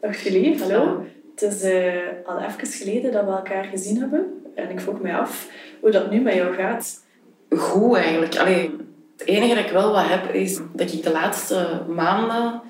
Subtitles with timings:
[0.00, 1.04] Dag Julie, hallo.
[1.34, 4.42] Het is uh, al even geleden dat we elkaar gezien hebben.
[4.54, 5.48] En ik vroeg mij af
[5.80, 7.04] hoe dat nu met jou gaat.
[7.50, 8.36] Goed eigenlijk.
[8.36, 8.76] Allee,
[9.16, 12.60] het enige dat ik wel wat heb, is dat ik de laatste maanden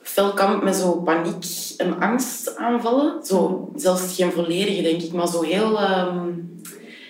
[0.00, 1.44] fel kamp met zo paniek
[1.76, 3.24] en angst aanvallen.
[3.24, 5.80] Zo, zelfs geen volledige, denk ik, maar zo heel...
[5.80, 6.60] Um,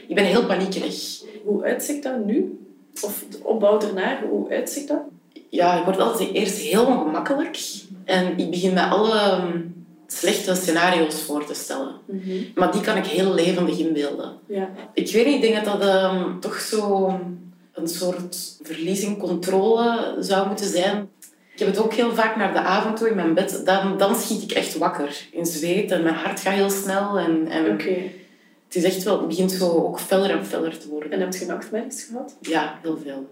[0.08, 1.22] ik ben heel paniekerig.
[1.44, 2.58] Hoe uitziet dat nu?
[3.02, 5.02] Of de opbouw ernaar, hoe uitziet dat?
[5.54, 7.58] Ja, ik word altijd eerst heel ongemakkelijk.
[8.04, 9.60] En ik begin met alle ehm,
[10.06, 11.94] slechte scenario's voor te stellen.
[12.04, 12.36] Mhm.
[12.54, 14.32] Maar die kan ik heel levendig inbeelden.
[14.46, 14.68] Ja.
[14.94, 17.08] Ik weet niet, ik denk dat dat um, toch zo
[17.72, 21.08] een soort verliezing controle zou moeten zijn.
[21.52, 23.62] Ik heb het ook heel vaak naar de avond toe in mijn bed.
[23.64, 27.18] Dan, dan schiet ik echt wakker in zweet en mijn hart gaat heel snel.
[27.18, 31.10] En, en Het is echt wel, het begint zo ook feller en feller te worden.
[31.10, 32.36] En heb je nachtmerries gehad?
[32.40, 33.28] Ja, heel veel.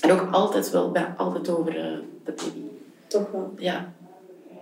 [0.00, 2.66] En ook altijd wel, ben altijd over uh, de baby.
[3.06, 3.54] Toch wel?
[3.56, 3.92] Ja.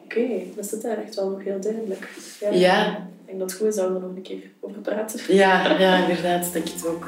[0.04, 2.08] Oké, okay, dat zit daar echt wel nog heel duidelijk.
[2.40, 2.50] Ja.
[2.50, 2.96] ja.
[2.96, 5.34] Ik denk dat het goed is dat we er nog een keer over praten.
[5.34, 7.06] Ja, ja inderdaad, denk ik het ook.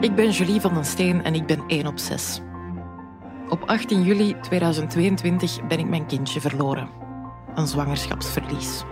[0.00, 2.40] Ik ben Julie van den Steen en ik ben 1 op 6.
[3.48, 6.88] Op 18 juli 2022 ben ik mijn kindje verloren.
[7.54, 8.82] Een zwangerschapsverlies.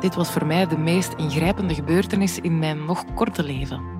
[0.00, 3.93] Dit was voor mij de meest ingrijpende gebeurtenis in mijn nog korte leven.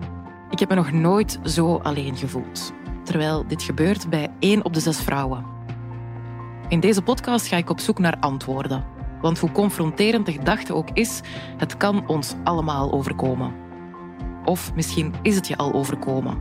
[0.50, 2.72] Ik heb me nog nooit zo alleen gevoeld.
[3.04, 5.44] Terwijl dit gebeurt bij één op de zes vrouwen.
[6.68, 8.84] In deze podcast ga ik op zoek naar antwoorden.
[9.20, 11.20] Want hoe confronterend de gedachte ook is,
[11.56, 13.54] het kan ons allemaal overkomen.
[14.44, 16.38] Of misschien is het je al overkomen.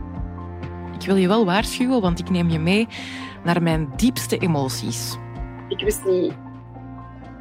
[0.98, 2.88] Ik wil je wel waarschuwen, want ik neem je mee
[3.44, 5.16] naar mijn diepste emoties.
[5.68, 6.32] Ik wist niet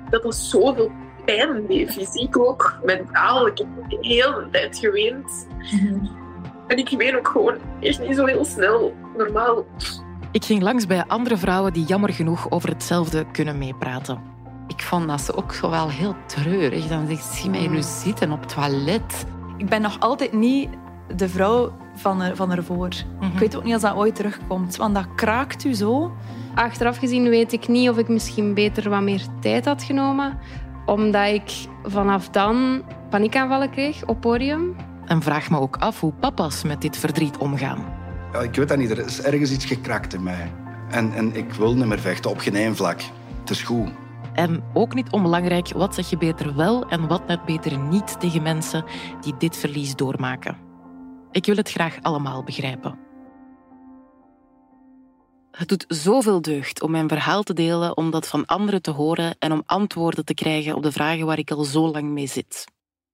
[0.09, 0.91] dat er zoveel
[1.25, 3.47] pijn deed, fysiek ook, mentaal.
[3.47, 3.67] Ik heb
[4.01, 5.47] heel de tijd geweend.
[5.71, 6.22] Mhm.
[6.67, 9.65] En ik ween ook gewoon echt niet zo heel snel, normaal.
[10.31, 14.21] Ik ging langs bij andere vrouwen die jammer genoeg over hetzelfde kunnen meepraten.
[14.67, 16.87] Ik vond dat ze ook wel heel treurig.
[16.87, 19.25] Dan zegt zie mij nu zitten op het toilet.
[19.57, 20.69] Ik ben nog altijd niet
[21.15, 22.89] de vrouw van, er, van ervoor.
[23.19, 26.11] Mm Ik weet ook niet als dat ooit terugkomt, want dat kraakt u zo.
[26.55, 30.39] Achteraf gezien weet ik niet of ik misschien beter wat meer tijd had genomen,
[30.85, 31.51] omdat ik
[31.83, 34.75] vanaf dan paniekaanvallen kreeg op podium.
[35.05, 37.85] En vraag me ook af hoe papa's met dit verdriet omgaan.
[38.31, 40.51] Ja, ik weet dat niet, er is ergens iets gekrakt in mij.
[40.89, 43.01] En, en ik wil niet meer vechten op geen één vlak.
[43.39, 43.89] Het is goed.
[44.33, 48.41] En ook niet onbelangrijk, wat zeg je beter wel en wat net beter niet tegen
[48.41, 48.85] mensen
[49.21, 50.57] die dit verlies doormaken.
[51.31, 52.99] Ik wil het graag allemaal begrijpen.
[55.51, 59.35] Het doet zoveel deugd om mijn verhaal te delen, om dat van anderen te horen
[59.39, 62.65] en om antwoorden te krijgen op de vragen waar ik al zo lang mee zit.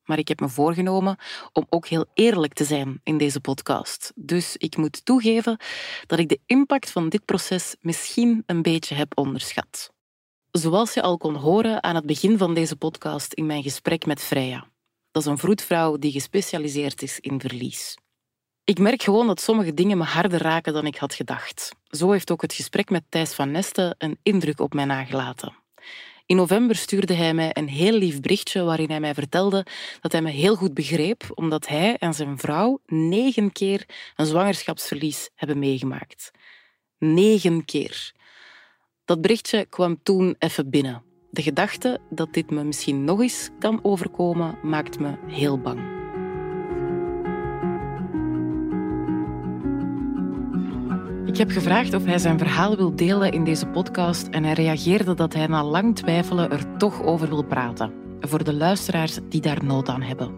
[0.10, 1.18] Maar ik heb me voorgenomen
[1.54, 4.12] om ook heel eerlijk te zijn in deze podcast.
[4.16, 5.58] Dus ik moet toegeven
[6.06, 9.92] dat ik de impact van dit proces misschien een beetje heb onderschat.
[10.52, 14.22] Zoals je al kon horen aan het begin van deze podcast in mijn gesprek met
[14.22, 14.68] Freya.
[15.12, 17.98] Dat is een vroedvrouw die gespecialiseerd is in verlies.
[18.64, 21.72] Ik merk gewoon dat sommige dingen me harder raken dan ik had gedacht.
[21.88, 25.56] Zo heeft ook het gesprek met Thijs van Nesten een indruk op mij nagelaten.
[26.30, 29.66] In november stuurde hij mij een heel lief berichtje waarin hij mij vertelde
[30.02, 33.86] dat hij me heel goed begreep, omdat hij en zijn vrouw negen keer
[34.16, 36.32] een zwangerschapsverlies hebben meegemaakt.
[36.98, 38.12] Negen keer.
[39.06, 41.04] Dat berichtje kwam toen even binnen.
[41.32, 45.99] De gedachte dat dit me misschien nog eens kan overkomen, maakt me heel bang.
[51.40, 55.34] Heb gevraagd of hij zijn verhaal wil delen in deze podcast en hij reageerde dat
[55.34, 57.92] hij na lang twijfelen er toch over wil praten.
[58.20, 60.34] Voor de luisteraars die daar nood aan hebben.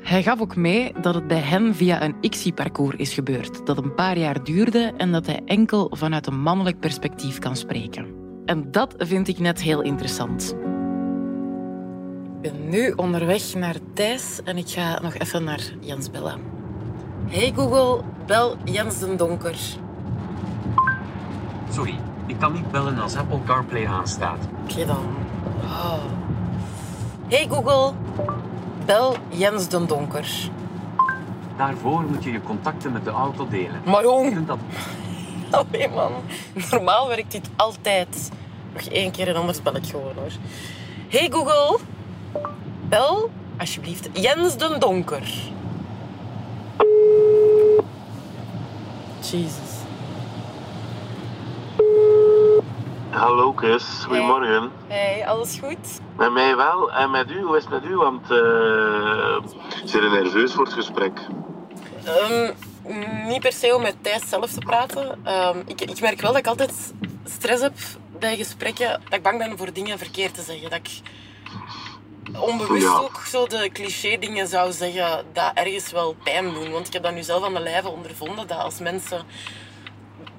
[0.00, 3.94] Hij gaf ook mee dat het bij hen via een ICSI-parcours is gebeurd, dat een
[3.94, 8.06] paar jaar duurde en dat hij enkel vanuit een mannelijk perspectief kan spreken.
[8.44, 10.54] En dat vind ik net heel interessant.
[12.42, 16.40] Ik ben nu onderweg naar Thijs en ik ga nog even naar Jens bellen.
[17.28, 19.84] Hey Google, bel Jens den Donker.
[21.70, 24.38] Sorry, ik kan niet bellen als Apple CarPlay aanstaat.
[24.62, 25.06] Oké dan.
[25.62, 26.04] Oh.
[27.28, 27.92] Hey Google,
[28.84, 30.50] bel Jens den Donker.
[31.56, 33.80] Daarvoor moet je je contacten met de auto delen.
[33.84, 34.46] Maar jong!
[34.46, 34.58] Dat...
[35.50, 36.12] Allee man,
[36.70, 38.30] normaal werkt dit altijd.
[38.72, 40.32] Nog één keer en anders bel ik gewoon hoor.
[41.08, 41.78] Hey Google,
[42.88, 45.54] bel alsjeblieft Jens den Donker.
[49.20, 49.75] Jezus.
[53.16, 54.70] Hallo Chris, goedemorgen.
[54.86, 55.26] Hey.
[55.26, 56.00] alles goed?
[56.16, 57.96] Met mij wel en met u, hoe is het met u?
[57.96, 59.38] Want uh,
[59.84, 61.20] zit je nerveus voor het gesprek?
[62.30, 62.54] Um,
[63.26, 65.20] niet per se om met Thijs zelf te praten.
[65.26, 67.72] Um, ik, ik merk wel dat ik altijd stress heb
[68.18, 70.70] bij gesprekken dat ik bang ben voor dingen verkeerd te zeggen.
[70.70, 71.00] Dat ik
[72.40, 76.70] onbewust ook zo de cliché dingen zou zeggen dat ergens wel pijn doen.
[76.70, 79.24] Want ik heb dat nu zelf aan de lijve ondervonden, dat als mensen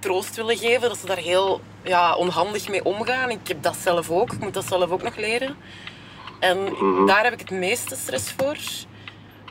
[0.08, 3.30] troost willen geven, dat ze daar heel ja, onhandig mee omgaan.
[3.30, 4.32] Ik heb dat zelf ook.
[4.34, 5.56] Ik moet dat zelf ook nog leren.
[6.40, 7.06] En Mhm.
[7.06, 8.58] daar heb ik het meeste stress voor.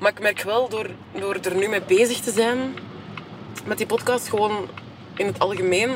[0.01, 0.87] Maar ik merk wel, door,
[1.19, 2.75] door er nu mee bezig te zijn,
[3.65, 4.69] met die podcast, gewoon
[5.15, 5.95] in het algemeen,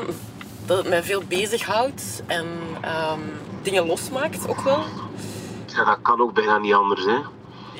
[0.65, 2.45] dat het mij veel bezighoudt en
[2.81, 3.19] ehm,
[3.61, 4.83] dingen losmaakt ook wel.
[5.67, 7.17] Ja, dat kan ook bijna niet anders, hè.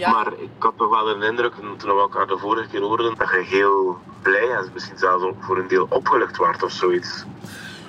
[0.02, 0.12] Ja.
[0.12, 3.30] Maar ik had nog wel een indruk, toen we elkaar de vorige keer hoorden, dat
[3.30, 7.24] je heel blij en misschien zelfs ook voor een deel opgelucht werd of zoiets.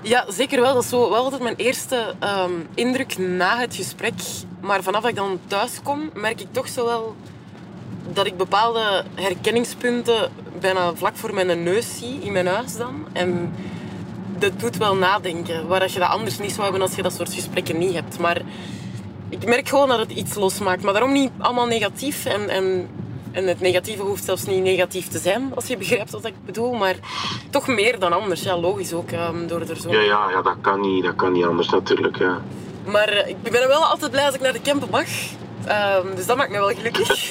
[0.03, 0.75] Ja, zeker wel.
[0.75, 4.15] Dat is zo, wel altijd mijn eerste ehm, indruk na het gesprek.
[4.61, 7.17] Maar vanaf dat ik dan thuis kom, merk ik toch zo wel
[8.13, 13.07] dat ik bepaalde herkenningspunten bijna vlak voor mijn neus zie in mijn huis dan.
[13.13, 13.55] En
[14.39, 17.35] dat doet wel nadenken, waar je dat anders niet zou hebben als je dat soort
[17.35, 18.19] gesprekken niet hebt.
[18.19, 18.43] Maar
[19.33, 20.83] ik merk gewoon dat het iets losmaakt.
[20.83, 22.25] Maar daarom niet allemaal negatief.
[22.25, 22.89] En, en,
[23.33, 26.73] en het negatieve hoeft zelfs niet negatief te zijn, als je begrijpt wat ik bedoel.
[26.73, 26.95] Maar
[27.51, 28.43] toch meer dan anders.
[28.43, 29.91] Ja, logisch ook, ehm, door er zo...
[29.91, 32.17] Ja, ja, ja dat, kan niet, dat kan niet anders natuurlijk.
[32.17, 32.41] Ja.
[32.85, 35.07] Maar eh, ik ben wel altijd blij als ik naar de camper mag.
[35.67, 37.09] Ehm, dus dat maakt me wel gelukkig.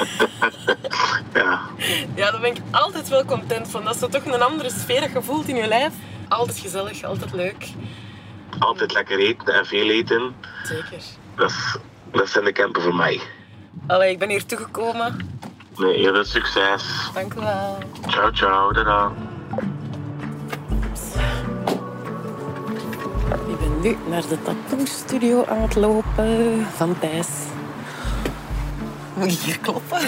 [1.34, 1.62] Ja.
[2.16, 3.84] ja, daar ben ik altijd wel content van.
[3.84, 5.94] Dat is toch een andere sfeer dat je voelt in je lijf.
[6.28, 7.68] Altijd gezellig, altijd leuk.
[8.60, 10.36] Altijd lekker eten en veel eten.
[10.64, 11.04] Zeker.
[11.36, 11.78] Dat, is,
[12.12, 13.22] dat zijn de campen voor mij.
[13.88, 15.30] Allee, ik ben hier toegekomen.
[15.78, 17.10] Nee, heel veel succes.
[17.14, 17.78] Dank u wel.
[18.08, 18.72] Ciao, ciao.
[18.72, 19.12] Tada.
[23.48, 27.28] Ik ben nu naar de tattoo-studio aan het lopen van Thijs.
[29.14, 30.00] Moet ik hier kloppen?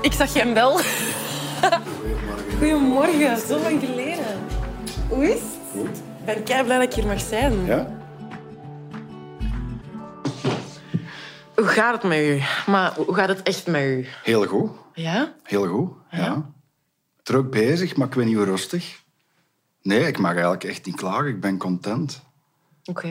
[0.00, 0.80] Ik zag hem wel.
[2.58, 4.46] Goedemorgen, zo lang geleden.
[5.08, 5.42] Hoe is het?
[5.72, 5.96] Goed.
[5.96, 7.64] Ik ben kei blij dat ik hier mag zijn.
[7.66, 7.97] Ja?
[11.58, 12.40] Hoe gaat het met u?
[12.66, 14.06] Maar hoe gaat het echt met u?
[14.22, 14.70] Heel goed.
[14.94, 15.34] Ja?
[15.42, 16.50] Heel goed, ja.
[17.22, 19.02] Druk bezig, maar ik ben niet rustig.
[19.82, 21.26] Nee, ik mag eigenlijk echt niet klagen.
[21.26, 22.22] Ik ben content.
[22.84, 23.08] Oké.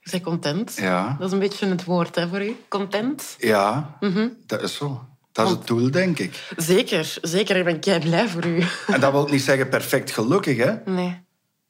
[0.00, 0.74] Je bent content?
[0.76, 1.16] Ja.
[1.18, 2.56] Dat is een beetje het woord hè, voor u.
[2.68, 3.34] Content?
[3.38, 4.28] Ja, Mhm.
[4.46, 5.04] dat is zo.
[5.32, 6.52] Dat is het doel, denk ik.
[6.56, 7.56] Zeker, zeker.
[7.56, 8.62] Ik ben kei blij voor u.
[8.86, 10.74] En dat wil niet zeggen perfect gelukkig, hè.
[10.84, 11.20] Nee.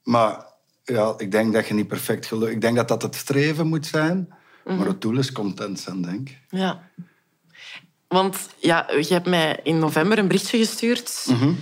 [0.02, 0.44] Maar
[0.84, 2.54] ja, ik denk dat je niet perfect gelukkig...
[2.54, 4.34] Ik denk dat dat het streven moet zijn.
[4.64, 4.76] Mhm.
[4.76, 6.38] Maar het doel is content zijn, denk ik.
[6.49, 6.82] Ja.
[8.08, 11.26] Want ja, je hebt mij in november een berichtje gestuurd.
[11.28, 11.52] Mhm.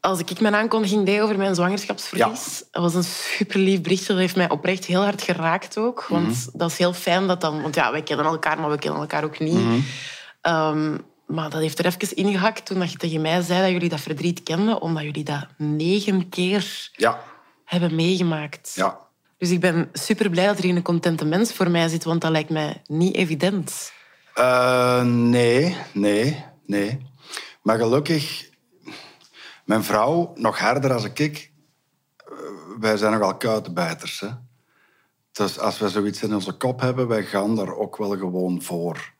[0.00, 2.64] Als ik mijn aankondiging deed over mijn zwangerschapsverlies.
[2.70, 4.06] Dat was een super lief berichtje.
[4.12, 6.06] Dat heeft mij oprecht heel hard geraakt ook.
[6.08, 6.58] Want Mhm.
[6.58, 7.62] dat is heel fijn dat dan...
[7.62, 9.54] Want ja, wij kennen elkaar, maar we kennen elkaar ook niet.
[9.54, 9.78] Mhm.
[10.40, 13.88] Ehm, maar dat heeft er even ingehakt toen dat je tegen mij zei dat jullie
[13.88, 14.80] dat verdriet kenden.
[14.80, 17.20] Omdat jullie dat negen keer Ja,
[17.64, 18.72] hebben meegemaakt.
[18.74, 18.98] ja.
[19.38, 22.04] Dus ik ben super blij dat er hier een contente mens voor mij zit.
[22.04, 23.92] Want dat lijkt mij niet evident.
[24.34, 27.06] Eh, nee, nee, nee.
[27.62, 28.50] Maar gelukkig,
[29.64, 31.52] mijn vrouw, nog harder als ik,
[32.16, 32.32] eh,
[32.78, 34.20] wij zijn nogal kuitenbijters.
[34.20, 34.28] Hè?
[35.32, 39.12] Dus als we zoiets in onze kop hebben, wij gaan daar ook wel gewoon voor.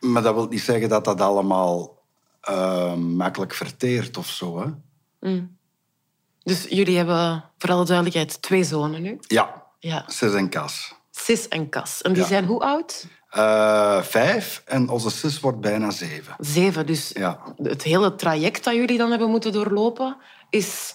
[0.00, 2.02] Maar dat wil niet zeggen dat dat allemaal
[2.40, 4.60] eh, makkelijk verteert of zo.
[4.60, 4.66] Hè?
[5.30, 5.55] Mm.
[6.46, 9.18] Dus jullie hebben, voor alle duidelijkheid, twee zonen nu.
[9.20, 10.04] Ja, Ja.
[10.06, 10.94] Sis en Cas.
[11.10, 12.02] Sis en Cas.
[12.02, 12.28] En die Ja.
[12.28, 13.06] zijn hoe oud?
[13.30, 16.34] Eh, vijf en onze sis wordt bijna zeven.
[16.38, 16.86] Zeven.
[16.86, 17.38] Dus Ja.
[17.62, 20.16] het hele traject dat jullie dan hebben moeten doorlopen
[20.50, 20.94] is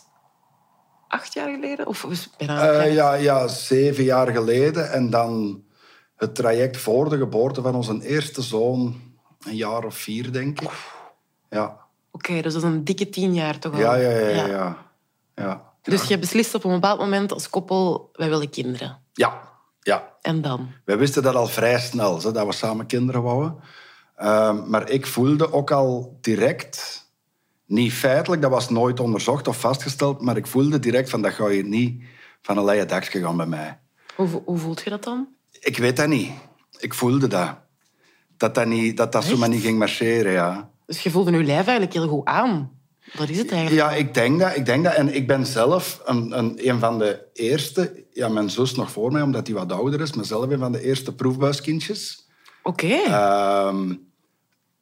[1.08, 1.88] acht jaar geleden?
[1.88, 2.70] Of bijna?
[2.72, 4.92] Eh, ja, ja, zeven jaar geleden.
[4.92, 5.64] En dan
[6.16, 9.02] het traject voor de geboorte van onze eerste zoon.
[9.40, 10.70] Een jaar of vier, denk ik.
[11.50, 11.78] Ja,
[12.12, 13.80] Oké, dus dat is een dikke tien jaar toch al?
[13.80, 14.28] ja, ja, ja.
[14.30, 14.78] ja, ja.
[15.42, 15.70] Ja.
[15.82, 18.98] Dus je beslist op een bepaald moment als koppel, wij willen kinderen.
[19.14, 19.50] ja.
[19.82, 20.10] ja.
[20.22, 20.72] En dan?
[20.86, 23.56] Wij wisten dat al vrij snel, zo, dat we samen kinderen wouden.
[24.16, 27.06] Ehm, maar ik voelde ook al direct,
[27.66, 31.50] niet feitelijk, dat was nooit onderzocht of vastgesteld, maar ik voelde direct van dat ga
[31.50, 32.04] je niet
[32.42, 33.80] van een leien dakje gaan bij mij.
[34.16, 35.28] Hoe, hoe voelt je dat dan?
[35.60, 36.32] Ik weet dat niet.
[36.78, 37.56] Ik voelde dat.
[38.38, 40.70] Dat dat, niet, dat, dat zo maar niet ging marcheren, ja.
[40.86, 42.81] Dus je voelde je lijf eigenlijk heel goed aan.
[43.18, 43.82] Dat is het eigenlijk.
[43.82, 44.56] Ja, ik denk dat.
[44.56, 44.94] Ik denk dat.
[44.94, 48.06] En ik ben zelf een, een, een van de eerste...
[48.12, 50.14] Ja, mijn zus nog voor mij, omdat hij wat ouder is.
[50.14, 52.28] Maar zelf een van de eerste proefbuiskindjes.
[52.64, 52.94] Oké.
[52.94, 53.94] Ehm,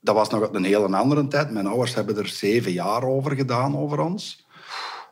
[0.01, 1.51] dat was nog een hele andere tijd.
[1.51, 4.47] Mijn ouders hebben er zeven jaar over gedaan, over ons.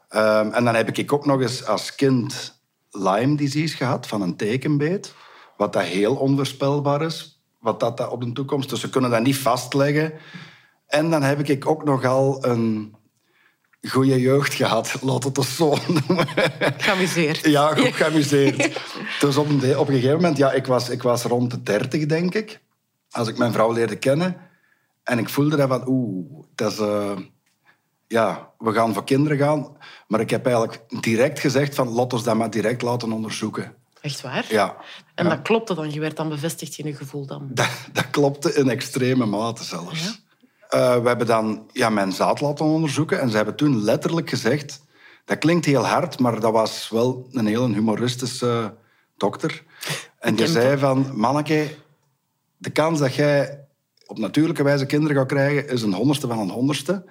[0.09, 2.55] Ehm, en dan heb ik ook nog eens als kind
[2.91, 5.13] Lyme disease gehad, van een tekenbeet.
[5.57, 8.69] Wat dat heel onvoorspelbaar is, wat dat, dat op de toekomst...
[8.69, 10.13] Dus we kunnen dat niet vastleggen.
[10.87, 12.96] En dan heb ik ook nogal een
[13.89, 16.27] goede jeugd gehad, laat het ons zo noemen.
[16.77, 17.45] Geamuseerd.
[17.45, 18.79] Ja, goed geamuseerd.
[19.19, 22.05] Dus op een, op een gegeven moment, ja, ik was, ik was rond de dertig,
[22.05, 22.59] denk ik.
[23.11, 24.37] Als ik mijn vrouw leerde kennen.
[25.03, 26.77] En ik voelde dat van, oeh, dat is...
[26.79, 27.17] eh,
[28.07, 29.77] ja, we gaan voor kinderen gaan.
[30.07, 33.73] Maar ik heb eigenlijk direct gezegd van, laat ons dat maar direct laten onderzoeken.
[34.01, 34.45] Echt waar?
[34.49, 34.75] Ja,
[35.15, 35.29] En ja.
[35.29, 35.91] dat klopte dan?
[35.91, 37.49] Je werd dan bevestigd in je gevoel dan?
[37.53, 40.25] Dat, dat klopte in extreme mate zelfs.
[40.69, 44.85] Eh, we hebben dan ja, mijn zaad laten onderzoeken en ze hebben toen letterlijk gezegd...
[45.25, 48.73] Dat klinkt heel hard, maar dat was wel een heel humoristische
[49.17, 49.63] dokter.
[50.19, 51.75] En die zei van, manneke,
[52.57, 53.67] de kans dat jij
[54.05, 57.05] op natuurlijke wijze kinderen gaat krijgen is een honderdste van een honderdste.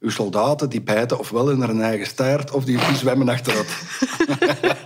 [0.00, 3.82] Uw soldaten die bijten ofwel in hun eigen staart of die, die zwemmen achteruit.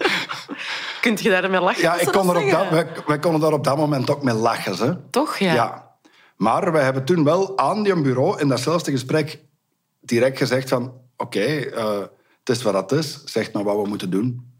[1.00, 1.82] Kunt je daarmee lachen?
[1.82, 4.22] Ja, ik ze kon er op dat, wij, wij konden daar op dat moment ook
[4.22, 4.86] mee lachen.
[4.86, 4.96] Hè.
[5.10, 5.54] Toch, ja.
[5.54, 5.93] Ja.
[6.36, 9.42] Maar we hebben toen wel aan die bureau in datzelfde gesprek
[10.00, 11.02] direct gezegd van...
[11.16, 12.00] Oké, eh,
[12.38, 13.24] het is wat het is.
[13.24, 14.52] Zeg maar wat we moeten doen.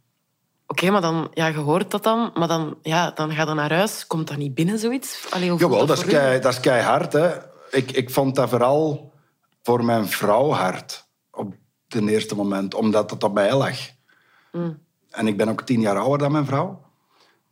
[0.67, 3.73] Oké, maar dan, ja, je hoort dat dan, maar dan, ja, dan ga je naar
[3.73, 4.07] huis.
[4.07, 5.27] Komt dat niet binnen, zoiets?
[5.31, 7.13] Allee, hoe Jawel, dat is, kei, dat keihard.
[7.13, 7.31] Hè.
[7.71, 9.13] Ik, ik vond dat vooral
[9.63, 11.07] voor mijn vrouw hard.
[11.31, 11.55] Op
[11.89, 12.75] het eerste moment.
[12.75, 13.77] Omdat het op mij lag.
[14.53, 14.79] Mm.
[15.11, 16.84] En ik ben ook tien jaar ouder dan mijn vrouw.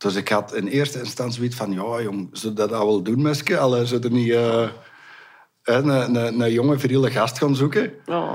[0.03, 1.71] Dus ik had in eerste instantie zoiets van...
[1.71, 3.25] Ja, jong, zou dat dat wel doen?
[3.59, 4.69] Allee, zou er niet eh,
[5.63, 7.93] een, een, een jonge, viriele gast gaan zoeken?
[8.05, 8.33] Oh.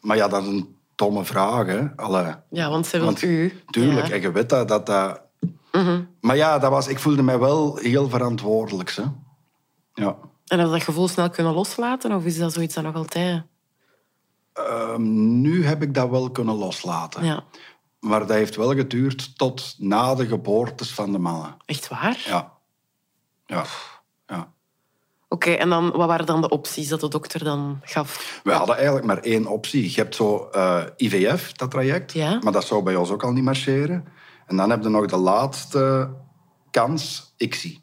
[0.00, 1.96] Maar ja, dat is een domme vraag, hè.
[1.96, 2.34] Allee.
[2.50, 3.62] Ja, want ze wil u.
[3.66, 4.14] Tuurlijk, Ja.
[4.14, 4.68] en je weet dat...
[4.68, 5.20] dat, dat...
[5.72, 6.02] Mhm.
[6.20, 8.90] Maar ja, dat was, ik voelde mij wel heel verantwoordelijk.
[8.90, 9.02] Hè.
[9.94, 10.16] Ja.
[10.46, 12.12] En heb je dat gevoel snel kunnen loslaten?
[12.12, 13.42] Of is dat zoiets dat nog altijd...
[14.52, 17.24] Ehm, nu heb ik dat wel kunnen loslaten.
[17.24, 17.44] Ja.
[18.00, 21.56] Maar dat heeft wel geduurd tot na de geboortes van de mannen.
[21.64, 22.22] Echt waar?
[22.26, 22.52] Ja.
[23.46, 23.64] Ja.
[24.26, 24.52] ja.
[25.28, 28.40] Oké, en dan, wat waren dan de opties dat de dokter dan gaf?
[28.44, 29.90] We hadden eigenlijk maar één optie.
[29.90, 32.12] Je hebt zo eh, IVF, dat traject.
[32.12, 32.38] Ja.
[32.42, 34.04] Maar dat zou bij ons ook al niet marcheren.
[34.46, 36.10] En dan heb je nog de laatste
[36.70, 37.82] kans, ICSI.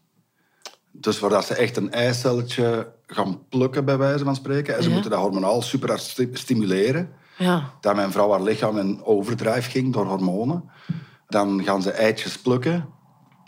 [0.92, 4.76] Dus waar dat ze echt een eicelletje gaan plukken, bij wijze van spreken.
[4.76, 4.94] En ze Ja.
[4.94, 6.00] moeten dat hormonaal super
[6.34, 7.14] stimuleren.
[7.38, 7.74] Ja.
[7.82, 10.70] Dat mijn vrouw haar lichaam in overdrijf ging door hormonen.
[11.28, 12.90] Dan gaan ze eitjes plukken.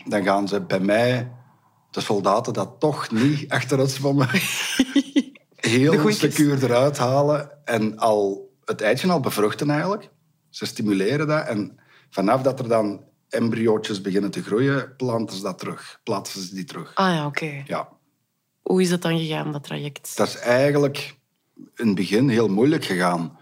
[0.04, 1.32] Dan gaan ze bij mij,
[1.90, 4.28] de soldaten, dat toch niet achteruit zwommen.
[5.56, 7.64] Heel secuur eruit halen.
[7.64, 10.10] En al het eitje al bevruchten eigenlijk.
[10.50, 11.46] Ze stimuleren dat.
[11.46, 11.78] En
[12.10, 16.00] vanaf dat er dan embryootjes beginnen te groeien, planten ze dat terug.
[16.02, 16.94] Plaatsen ze die terug.
[16.94, 17.62] Ah ja, oké.
[17.66, 17.88] Ja.
[18.62, 20.16] Hoe is dat dan gegaan, dat traject?
[20.16, 21.16] Dat is eigenlijk
[21.74, 23.37] in het begin heel moeilijk gegaan.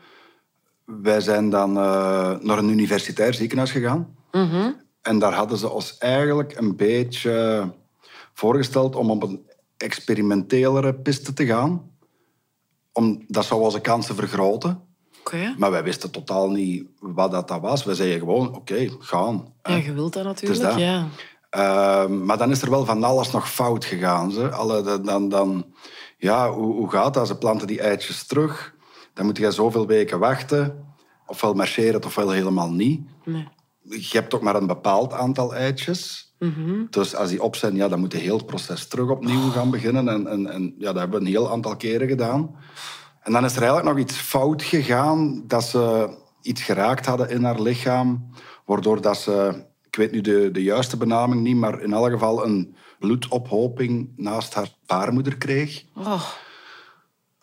[0.86, 4.16] Wij zijn dan eh, naar een universitair ziekenhuis gegaan.
[4.32, 4.70] Mhm.
[5.02, 7.68] En daar hadden ze ons eigenlijk een beetje
[8.32, 11.90] voorgesteld om op een experimentelere piste te gaan.
[12.92, 14.80] Om, dat zou onze kansen vergroten.
[15.20, 15.54] Oké.
[15.58, 17.84] Maar wij wisten totaal niet wat dat, dat was.
[17.84, 19.52] We zeiden gewoon, oké, gaan.
[19.62, 20.78] Ja, je wilt dat natuurlijk, dat.
[20.78, 21.06] ja.
[21.50, 24.32] Ehm, maar dan is er wel van alles nog fout gegaan.
[24.32, 24.50] Ze.
[24.50, 25.74] Alle, dan- dan, dan,
[26.18, 27.26] ja, hoe, hoe gaat dat?
[27.26, 28.74] Ze planten die eitjes terug.
[29.16, 30.84] Dan moet je zoveel weken wachten.
[31.26, 33.00] Ofwel marcheert het, ofwel helemaal niet.
[33.24, 33.48] Nee.
[33.82, 36.34] Je hebt ook maar een bepaald aantal eitjes.
[36.38, 36.84] Mhm.
[36.90, 39.70] Dus als die op zijn, ja, dan moet je heel het proces terug opnieuw gaan
[39.70, 40.08] beginnen.
[40.08, 42.56] En, en, en ja, dat hebben we een heel aantal keren gedaan.
[43.22, 45.44] En dan is er eigenlijk nog iets fout gegaan.
[45.46, 46.08] Dat ze
[46.42, 48.30] iets geraakt hadden in haar lichaam.
[48.64, 52.44] Waardoor dat ze, ik weet nu de, de juiste benaming niet, maar in elk geval
[52.44, 55.84] een bloedophoping naast haar baarmoeder kreeg.
[55.94, 56.22] Oh,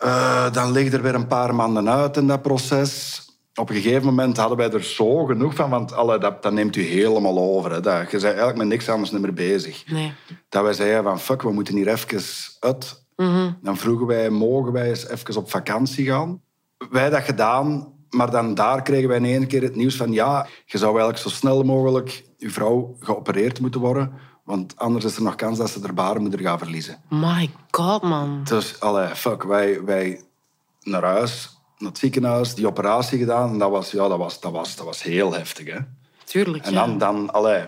[0.04, 3.22] Eh, dan ligt er weer een paar maanden uit in dat proces.
[3.56, 6.76] Op een gegeven moment hadden wij er zo genoeg van, want allee, dat, dat neemt
[6.76, 7.72] u helemaal over.
[7.72, 7.80] Hè.
[7.80, 9.84] Dat, je bent eigenlijk met niks anders niet meer bezig.
[9.88, 10.14] nee.
[10.50, 12.22] Dat wij zeiden van, fuck, we moeten hier even
[12.60, 13.06] uit.
[13.16, 13.52] Mhm.
[13.62, 16.42] Dan vroegen wij, mogen wij eens even op vakantie gaan?
[16.90, 20.48] Wij dat gedaan, maar dan daar kregen wij in één keer het nieuws van, ja,
[20.66, 25.24] je zou eigenlijk zo snel mogelijk je vrouw geopereerd moeten worden, want anders is er
[25.24, 27.02] nog kans dat ze haar baarmoeder gaat verliezen.
[27.10, 28.44] My god, man.
[28.44, 30.22] Dus, allee, fuck, wij, wij
[30.82, 33.50] naar huis, naar het ziekenhuis, die operatie gedaan.
[33.50, 35.80] En dat was, ja, dat was, dat was, dat was heel heftig, hè.
[36.24, 36.86] Tuurlijk, En ja.
[36.86, 37.66] dan, dan allee,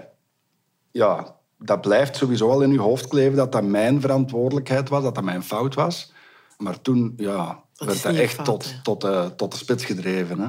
[0.92, 5.16] ja, dat blijft sowieso al in je hoofd kleven dat dat mijn verantwoordelijkheid was, dat
[5.16, 6.14] dat mijn fout was.
[6.58, 8.82] Maar toen, ja, Dat werd dat echt fout, tot, hè.
[8.82, 10.48] tot, de, tot de spits gedreven, hè.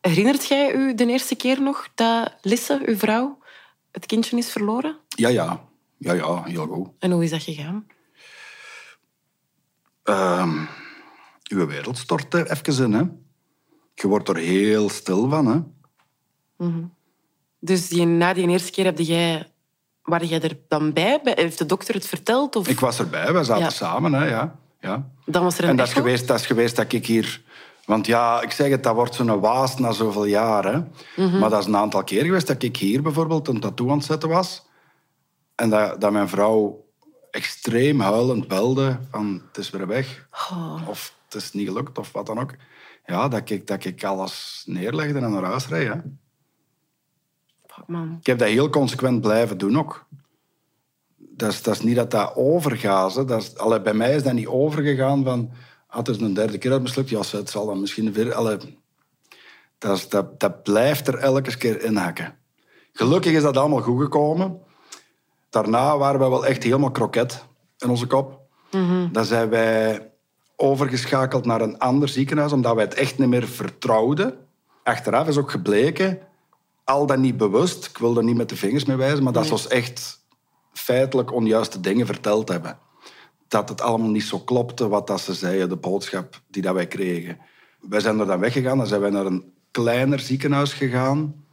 [0.00, 3.38] Herinnert jij u de eerste keer nog dat Lisse, uw vrouw,
[3.92, 4.96] het kindje is verloren?
[5.16, 5.64] Ja, ja.
[5.98, 6.88] Ja, ja, heel goed.
[6.98, 7.86] En hoe is dat gegaan?
[10.02, 10.58] Ehm
[11.48, 13.02] uw wereld stort er even in, hè.
[13.94, 15.58] Je wordt er heel stil van, hè.
[17.58, 19.50] Dus die, na die eerste keer heb jij...
[20.02, 21.20] Waar jij er dan bij?
[21.22, 22.56] Heeft de dokter het verteld?
[22.56, 22.68] Of?
[22.68, 23.70] Ik was erbij, wij zaten Ja.
[23.70, 24.58] samen, hè, ja.
[24.80, 25.10] ja.
[25.24, 27.42] Dan was er een En dat is, geweest, dat is geweest dat ik hier
[27.84, 30.92] Want ja, ik zeg het, dat wordt zo'n waas na zoveel jaren.
[31.16, 31.38] Mhm.
[31.38, 34.06] Maar dat is een aantal keer geweest dat ik hier bijvoorbeeld een tattoo aan het
[34.06, 34.65] zetten was.
[35.56, 36.84] En dat, dat mijn vrouw
[37.30, 40.28] extreem huilend belde van het is weer weg.
[40.50, 40.88] Oh.
[40.88, 42.54] Of het is niet gelukt, of wat dan ook.
[43.06, 45.88] Ja, dat ik, dat ik alles neerlegde en naar huis reed.
[45.88, 45.94] Hè.
[47.66, 48.16] Fuck, man.
[48.20, 50.06] Ik heb dat heel consequent blijven doen ook.
[51.16, 53.14] Dat is, dat is niet dat dat overgaat.
[53.14, 55.50] Dat is, allee, bij mij is dat niet overgegaan van...
[55.86, 57.08] Ah, het is een derde keer dat mislukt.
[57.08, 58.34] Ja, het zal dan misschien weer...
[58.34, 58.78] Allee,
[59.78, 62.38] dat, is, dat, dat blijft er elke keer in hakken.
[62.92, 64.60] Gelukkig is dat allemaal goed gekomen.
[65.50, 67.44] Daarna waren we wel echt helemaal kroket
[67.78, 68.40] in onze kop.
[69.12, 70.10] Dan zijn wij
[70.56, 74.34] overgeschakeld naar een ander ziekenhuis, omdat wij het echt niet meer vertrouwden.
[74.82, 76.18] Achteraf is ook gebleken,
[76.84, 79.46] al dan niet bewust, ik wil er niet met de vingers mee wijzen, maar dat
[79.46, 80.24] ze ons echt
[80.72, 82.78] feitelijk onjuiste dingen verteld hebben.
[83.48, 86.86] Dat het allemaal niet zo klopte wat dat ze zeiden, de boodschap die dat wij
[86.86, 87.38] kregen.
[87.80, 91.44] Wij zijn er dan weggegaan, dan zijn wij naar een kleiner ziekenhuis gegaan,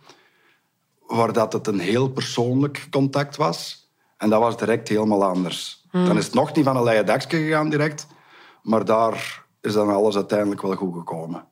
[1.07, 3.82] waar dat het een heel persoonlijk contact was.
[4.23, 5.81] En dat was direct helemaal anders.
[5.91, 8.07] Dan is het nog niet van een leien dakje gegaan direct,
[8.61, 11.45] maar daar is dan alles uiteindelijk wel goed gekomen.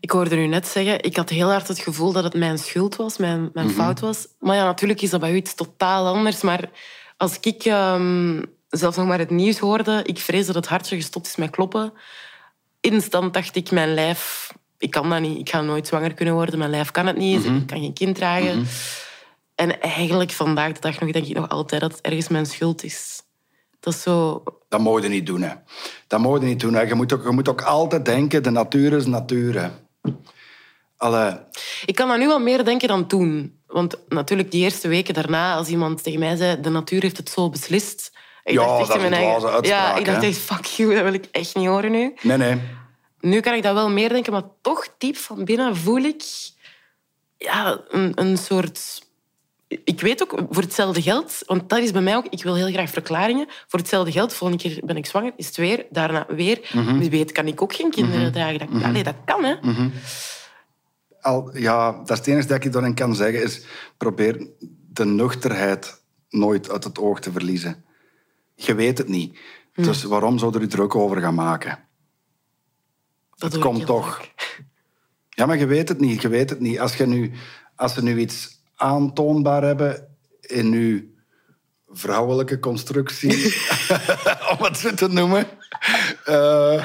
[0.00, 2.96] Ik hoorde u net zeggen, ik had heel hard het gevoel dat het mijn schuld
[2.96, 3.50] was, mijn, Mhm.
[3.52, 4.26] mijn fout was.
[4.40, 6.40] Maar ja, natuurlijk is dat bij u iets totaal anders.
[6.42, 6.70] Maar
[7.16, 11.26] als ik ehm, zelfs nog maar het nieuws hoorde, ik vrees dat het hartje gestopt
[11.26, 11.92] is met kloppen.
[12.80, 15.38] Instant dacht ik, mijn lijf, ik kan dat niet.
[15.38, 16.58] Ik ga nooit zwanger kunnen worden.
[16.58, 17.44] Mijn lijf kan het niet.
[17.44, 17.56] Mhm.
[17.56, 18.66] Ik kan geen kind dragen.
[19.58, 22.84] En eigenlijk vandaag de dag nog denk ik nog altijd dat het ergens mijn schuld
[22.84, 23.22] is.
[23.80, 24.42] Dat is zo...
[24.68, 25.42] Dat moet je niet doen.
[25.42, 25.54] Hè.
[26.06, 26.74] Dat moet je niet doen.
[26.74, 26.80] Hè.
[26.80, 29.60] Je, moet ook, je moet ook altijd denken, de natuur is natuur.
[29.62, 29.68] Hè.
[30.96, 31.32] Allee,
[31.84, 33.60] Ik kan aan nu wel meer denken dan toen.
[33.66, 37.28] Want natuurlijk, die eerste weken daarna, als iemand tegen mij zei de natuur heeft het
[37.30, 38.12] zo beslist.
[38.44, 39.32] Ik Ja, dacht echt dat is een eigen...
[39.50, 40.26] uitspraak, Ja, ik dacht hè.
[40.28, 42.14] echt, fuck you, dat wil ik echt niet horen nu.
[42.22, 42.60] nee, nee.
[43.20, 46.22] Nu kan ik dat wel meer denken, maar toch diep van binnen voel ik
[47.38, 49.06] ja, een, een soort...
[49.68, 52.26] Ik weet ook, voor hetzelfde geld, want dat is bij mij ook...
[52.26, 53.46] Ik wil heel graag verklaringen.
[53.66, 55.86] Voor hetzelfde geld, volgende keer ben ik zwanger, is het weer.
[55.90, 56.70] Daarna weer.
[56.72, 56.98] Mhm.
[56.98, 58.58] Wie weet kan ik ook geen kinderen dragen.
[58.58, 59.54] Dat, Allee, dat kan, hè.
[59.62, 59.88] Mhm.
[61.20, 63.64] Al, ja, dat is het enige dat ik daarin kan zeggen, is
[63.96, 64.46] probeer
[64.92, 67.84] de nuchterheid nooit uit het oog te verliezen.
[68.54, 69.38] Je weet het niet.
[69.74, 71.78] Dus waarom zou er druk over gaan maken?
[73.34, 74.20] Dat het komt toch.
[75.28, 76.22] Ja, maar je weet het niet.
[76.22, 76.80] Je weet het niet.
[76.80, 77.32] Als, je nu,
[77.76, 80.08] als ze nu iets aantoonbaar hebben
[80.40, 81.16] in je
[81.88, 83.54] vrouwelijke constructie,
[84.58, 85.46] om het zo te noemen.
[86.24, 86.84] eh,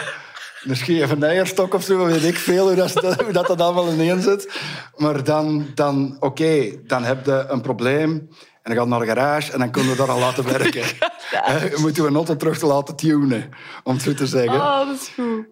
[0.63, 3.91] misschien even een eierstok of zo, weet ik veel hoe dat, hoe dat, dat allemaal
[3.91, 4.59] ineen zit.
[4.95, 8.29] Maar dan, dan oké, dan heb je een probleem en
[8.63, 10.83] dan gaat naar de garage en dan kunnen we dat al laten werken.
[11.33, 13.49] Eh, moeten we een auto terug te laten tunen,
[13.83, 14.59] om het zo te zeggen.
[14.59, 15.45] Oh, dat is goed.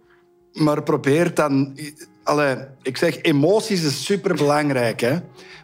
[0.54, 1.78] Maar probeer dan...
[2.24, 5.18] Allee, ik zeg, emoties is superbelangrijk, hè.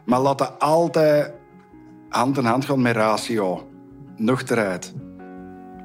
[0.05, 1.31] Maar laat dat altijd
[2.09, 3.67] hand in hand gaan met ratio.
[4.15, 4.93] Nuchterheid.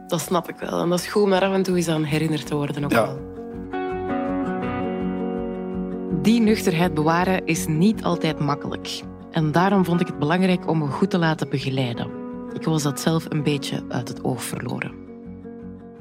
[0.07, 0.81] Dat snap ik wel.
[0.83, 2.85] En dat is goed om daar af en toe eens aan herinnerd te worden.
[2.85, 3.03] Ook Ja.
[3.07, 3.31] wel.
[6.23, 9.01] Die nuchterheid bewaren is niet altijd makkelijk.
[9.31, 12.11] En daarom vond ik het belangrijk om me goed te laten begeleiden.
[12.53, 14.95] Ik was dat zelf een beetje uit het oog verloren.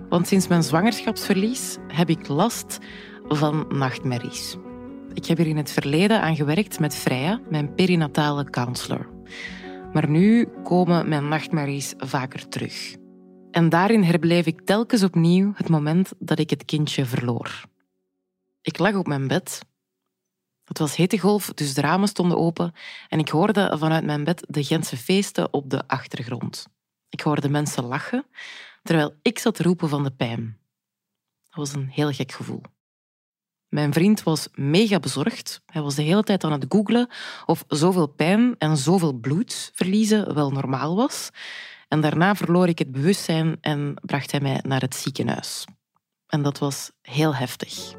[0.10, 2.78] Want sinds mijn zwangerschapsverlies heb ik last
[3.28, 4.58] van nachtmerries.
[5.13, 9.10] Ik heb hier in het verleden aan gewerkt met Freya, mijn perinatale counselor.
[9.93, 12.95] Maar nu komen mijn nachtmerries vaker terug.
[13.52, 17.63] En daarin herbeleef ik telkens opnieuw het moment dat ik het kindje verloor.
[18.62, 19.62] Ik lag op mijn bed.
[20.63, 22.74] Het was hittegolf, dus de ramen stonden open
[23.10, 26.67] en ik hoorde vanuit mijn bed de Gentse feesten op de achtergrond.
[27.10, 28.26] Ik hoorde mensen lachen,
[28.84, 30.58] terwijl ik zat roepen van de pijn.
[31.43, 32.62] Dat was een heel gek gevoel.
[33.72, 35.62] Mijn vriend was mega bezorgd.
[35.66, 37.10] Hij was de hele tijd aan het googlen
[37.46, 41.30] of zoveel pijn en zoveel bloed verliezen wel normaal was.
[41.88, 45.66] En daarna verloor ik het bewustzijn en bracht hij mij naar het ziekenhuis.
[46.28, 47.94] En dat was heel heftig.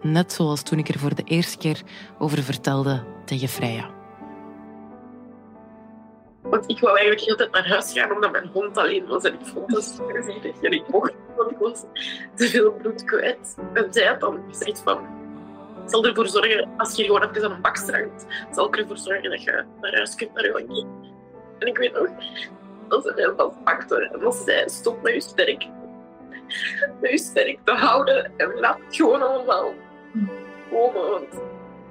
[0.00, 1.82] Net zoals toen ik er voor de eerste keer
[2.18, 3.97] over vertelde tegen Freya.
[6.50, 9.24] Want ik wou eigenlijk heel tijd naar huis gaan omdat mijn hond alleen was.
[9.24, 10.60] En ik vond dat super zielig.
[10.60, 11.16] En ik mocht ik
[12.34, 13.56] te veel bloed kwijt.
[13.72, 14.98] En zij had dan gezegd van...
[15.84, 18.98] Ik zal ervoor zorgen, als je gewoon even aan een bak strandt, zal ik ervoor
[18.98, 20.86] zorgen dat je naar huis kunt, naar je kind.
[21.58, 22.08] En ik weet nog,
[22.88, 25.66] dat ze mij vastpakte en dat ze zei, stop met je sterk.
[27.00, 29.74] Met je sterk te houden en laat het gewoon allemaal
[30.70, 31.10] komen.
[31.10, 31.40] Want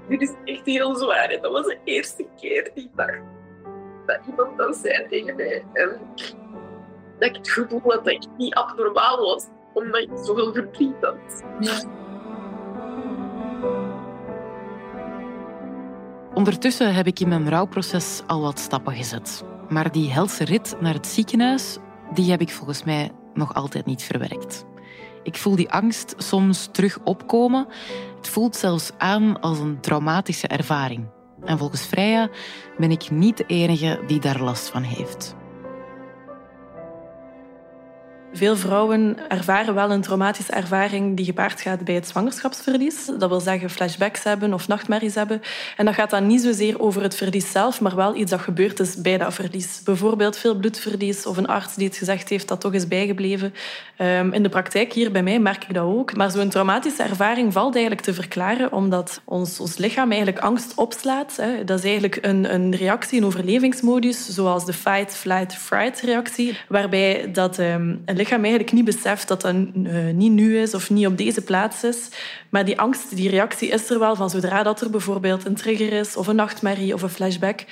[0.07, 1.29] dit is echt heel zwaar.
[1.29, 3.19] En dat was de eerste keer die ik dacht
[4.07, 5.65] dat iemand dat zei tegen mij.
[5.73, 5.99] En
[7.19, 11.43] dat ik het gevoel had dat ik niet abnormaal was, omdat ik zoveel verdriet had.
[16.33, 19.43] Ondertussen heb ik in mijn rouwproces al wat stappen gezet.
[19.69, 21.77] Maar die helse rit naar het ziekenhuis,
[22.13, 24.65] die heb ik volgens mij nog altijd niet verwerkt.
[25.23, 27.67] Ik voel die angst soms terug opkomen.
[28.17, 31.16] Het voelt zelfs aan als een traumatische ervaring.
[31.47, 32.29] En volgens Freya
[32.77, 35.35] ben ik niet de enige die daar last van heeft.
[38.33, 43.05] Veel vrouwen ervaren wel een traumatische ervaring die gepaard gaat bij het zwangerschapsverlies.
[43.17, 45.41] Dat wil zeggen flashbacks hebben of nachtmerries hebben.
[45.77, 48.79] En dat gaat dan niet zozeer over het verlies zelf, maar wel iets dat gebeurd
[48.79, 49.81] is bij dat verlies.
[49.83, 53.53] Bijvoorbeeld veel bloedverlies of een arts die het gezegd heeft dat toch is bijgebleven.
[53.97, 56.15] Ehm, in de praktijk hier bij mij merk ik dat ook.
[56.15, 61.41] Maar zo'n traumatische ervaring valt eigenlijk te verklaren omdat ons, ons lichaam eigenlijk angst opslaat.
[61.65, 67.29] Dat is eigenlijk een, een reactie, een overlevingsmodus, zoals de fight, flight, fright reactie, waarbij
[67.31, 71.07] dat ehm, een lichaam eigenlijk niet beseft dat dat uh, niet nu is of niet
[71.07, 72.09] op deze plaats is.
[72.49, 75.93] Maar die angst, die reactie is er wel van zodra dat er bijvoorbeeld een trigger
[75.93, 77.65] is of een nachtmerrie of een flashback,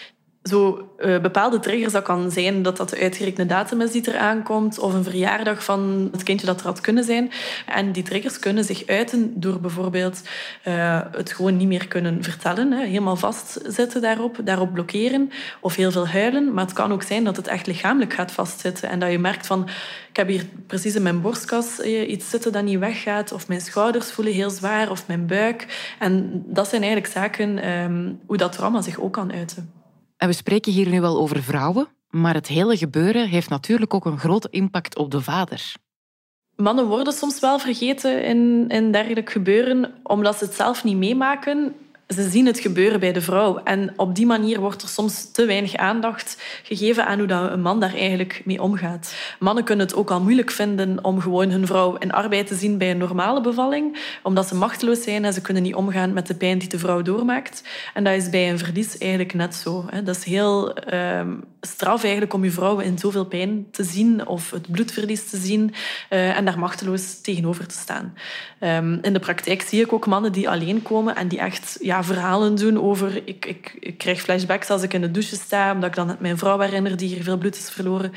[0.50, 4.44] zo uh, bepaalde triggers, dat kan zijn dat dat de uitgerekende datum is die eraan
[4.44, 7.32] komt, of een verjaardag van het kindje dat er had kunnen zijn.
[7.66, 10.22] En die triggers kunnen zich uiten door bijvoorbeeld
[10.68, 15.92] uh, het gewoon niet meer kunnen vertellen, hè, helemaal vastzitten daarop, daarop blokkeren, of heel
[15.92, 16.54] veel huilen.
[16.54, 19.48] Maar het kan ook zijn dat het echt lichamelijk gaat vastzitten en dat je merkt
[19.48, 19.68] van,
[20.10, 23.62] ik heb hier precies in mijn borstkas eh, iets zitten dat niet weggaat, of mijn
[23.62, 25.94] schouders voelen heel zwaar, of mijn buik.
[26.00, 29.75] En dat zijn eigenlijk zaken um, hoe dat trauma zich ook kan uiten.
[30.18, 34.06] En we spreken hier nu wel over vrouwen, maar het hele gebeuren heeft natuurlijk ook
[34.06, 35.74] een grote impact op de vader.
[36.56, 41.76] Mannen worden soms wel vergeten in, in dergelijk gebeuren, omdat ze het zelf niet meemaken
[42.08, 43.58] ze zien het gebeuren bij de vrouw.
[43.58, 47.80] En op die manier wordt er soms te weinig aandacht gegeven aan hoe een man
[47.80, 49.16] daar eigenlijk mee omgaat.
[49.40, 52.78] Mannen kunnen het ook al moeilijk vinden om gewoon hun vrouw in arbeid te zien
[52.78, 56.36] bij een normale bevalling, omdat ze machteloos zijn en ze kunnen niet omgaan met de
[56.36, 57.64] pijn die de vrouw doormaakt.
[57.94, 59.86] En dat is bij een verlies eigenlijk net zo.
[60.04, 64.52] Dat is heel ehm, straf eigenlijk om je vrouw in zoveel pijn te zien of
[64.52, 65.74] het bloedverlies te zien
[66.10, 68.14] uh, en daar machteloos tegenover te staan.
[68.60, 71.95] Um, in de praktijk zie ik ook mannen die alleen komen en die echt ja,
[72.04, 73.16] verhalen doen over...
[73.16, 76.38] Ik, ik, ik krijg flashbacks als ik in de douche sta, omdat ik dan mijn
[76.38, 78.12] vrouw herinner die hier veel bloed is verloren.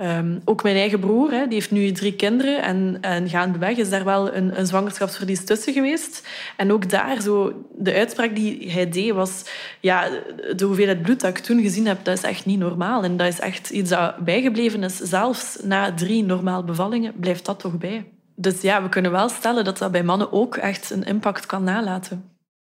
[0.00, 3.90] Um, ook mijn eigen broer, hè, die heeft nu drie kinderen en, en gaandeweg is
[3.90, 6.28] daar wel een, een zwangerschapsverlies tussen geweest.
[6.56, 9.44] En ook daar, zo, de uitspraak die hij deed was...
[9.80, 10.08] Ja,
[10.56, 13.04] de hoeveelheid bloed dat ik toen gezien heb, dat is echt niet normaal.
[13.04, 14.96] En dat is echt iets dat bijgebleven is.
[14.96, 18.06] Zelfs na drie normaal bevallingen blijft dat toch bij.
[18.34, 21.64] Dus ja, we kunnen wel stellen dat dat bij mannen ook echt een impact kan
[21.64, 22.36] nalaten.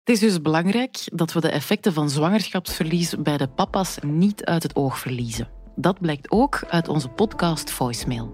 [0.08, 4.62] Het is dus belangrijk dat we de effecten van zwangerschapsverlies bij de papa's niet uit
[4.62, 5.48] het oog verliezen.
[5.76, 8.32] Dat blijkt ook uit onze podcast Voicemail.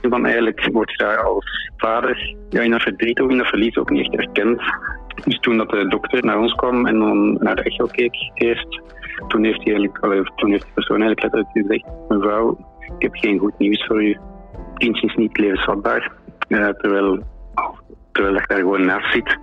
[0.00, 4.12] Dan eigenlijk wordt je als vader ja, in dat verdriet in dat verlies ook niet
[4.12, 4.62] echt erkend.
[5.24, 8.80] Dus toen dat de dokter naar ons kwam en dan naar de echo keek eerst,
[9.28, 9.90] toen heeft, hij
[10.36, 12.58] toen heeft de persoon eigenlijk gezegd, mevrouw,
[12.98, 14.16] ik heb geen goed nieuws voor u.
[14.74, 16.12] Kindje is niet levensvatbaar,
[16.48, 17.22] uh, terwijl,
[18.12, 19.38] terwijl je daar gewoon naast zit.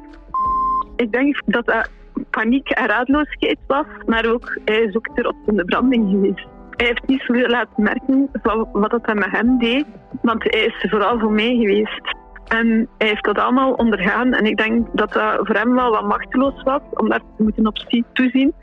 [0.99, 1.89] Ik denk dat dat
[2.29, 6.47] paniek en raadloosheid was, maar ook, hij is ook ter op de branding geweest.
[6.69, 8.29] Hij heeft niet zoveel laten merken
[8.71, 9.85] wat dat met hem deed,
[10.21, 12.15] want hij is vooral voor mij geweest.
[12.47, 16.07] En hij heeft dat allemaal ondergaan en ik denk dat dat voor hem wel wat
[16.07, 17.77] machteloos was om daar te moeten op
[18.13, 18.53] toezien.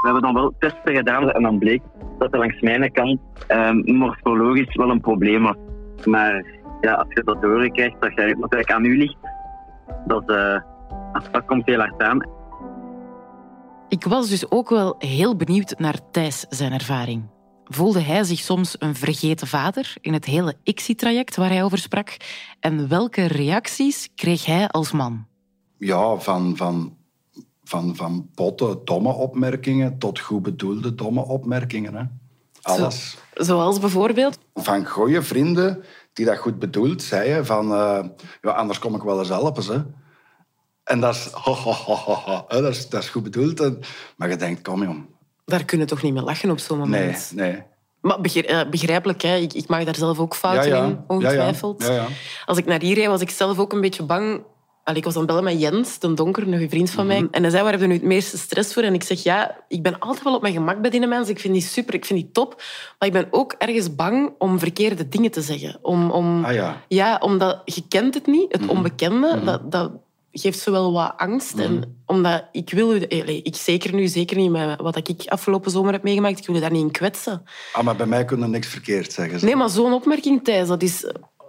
[0.00, 1.82] We hebben dan wel testen gedaan en dan bleek
[2.18, 5.56] dat er langs mijn kant um, morfologisch wel een probleem was.
[6.06, 6.44] Maar
[6.80, 9.16] ja, als je dat krijgt dat je natuurlijk aan u ligt,
[10.06, 10.56] dat, uh,
[11.12, 12.40] dat komt heel hard aan.
[13.88, 17.30] Ik was dus ook wel heel benieuwd naar Thijs zijn ervaring.
[17.64, 22.16] Voelde hij zich soms een vergeten vader in het hele ICSI-traject waar hij over sprak?
[22.60, 25.26] En welke reacties kreeg hij als man?
[25.78, 26.96] Ja, van, van,
[27.64, 31.94] van, van botte, domme opmerkingen tot goed bedoelde domme opmerkingen.
[31.94, 32.04] Hè.
[32.62, 33.16] Alles.
[33.34, 34.38] zoals bijvoorbeeld?
[34.54, 37.72] Van goede vrienden die dat goed bedoeld zeiden van...
[37.72, 38.04] Uh,
[38.42, 39.82] ja, anders kom ik wel eens helpen, hè.
[40.84, 41.30] En dat is,
[42.48, 43.78] dat is, dat is goed bedoeld.
[44.16, 45.06] maar je denkt, kom jong.
[45.44, 47.32] Daar kunnen toch niet meer lachen op zo'n moment?
[47.34, 47.62] Nee, nee.
[48.00, 49.36] Maar eh, begrijpelijk, hè?
[49.36, 51.86] Ik, ik mag daar zelf ook fouten in, ongetwijfeld.
[51.86, 52.06] Ja,
[52.46, 54.44] Als ik naar hier was ik zelf ook een beetje bang
[54.84, 57.20] Allee, ik was aan bellen met Jens, de donker, nog een vriend van mij.
[57.20, 57.28] Mhm.
[57.30, 58.82] En hij zei, waar heb je nu het meeste stress voor?
[58.82, 61.34] En ik zeg, ja, ik ben altijd wel op mijn gemak bij die mensen.
[61.34, 62.62] Ik vind die super, ik vind die top.
[62.98, 65.78] Maar ik ben ook ergens bang om verkeerde dingen te zeggen.
[65.82, 66.82] Om, om, ah, ja.
[66.88, 68.70] ja, omdat je kent het niet, het mhm.
[68.70, 69.36] onbekende.
[69.36, 69.44] Mhm.
[69.44, 69.92] Dat, dat
[70.32, 71.58] geeft zo wel wat angst.
[71.58, 72.94] En omdat ik wil...
[73.42, 76.70] Ik zeker nu, zeker niet met wat ik afgelopen zomer heb meegemaakt, ik wil daar
[76.70, 77.42] niet in kwetsen.
[77.72, 79.44] Ah, maar bij mij kunnen niks verkeerd zeggen.
[79.44, 81.04] Nee, maar zo'n opmerking, Thijs, dat is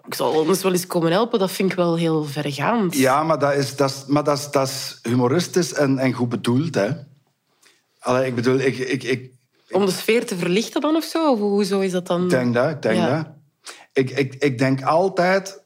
[0.08, 2.96] ik zal ons wel eens komen helpen, dat vind ik wel heel vergaand.
[2.98, 6.30] Ja, maar dat is, dat is, maar dat is, dat is humoristisch en, en goed
[6.30, 6.76] bedoeld.
[6.76, 6.89] Hè.
[8.00, 9.32] Allee, ik bedoel, ik, ik, ik,
[9.72, 11.32] Om de sfeer te verlichten dan of zo?
[11.32, 12.24] Of hoezo is dat dan?
[12.24, 12.69] ik denk dat.
[12.69, 13.15] Ik, denk Ja.
[13.15, 13.28] dat.
[13.93, 15.62] Ik, ik, ik denk altijd,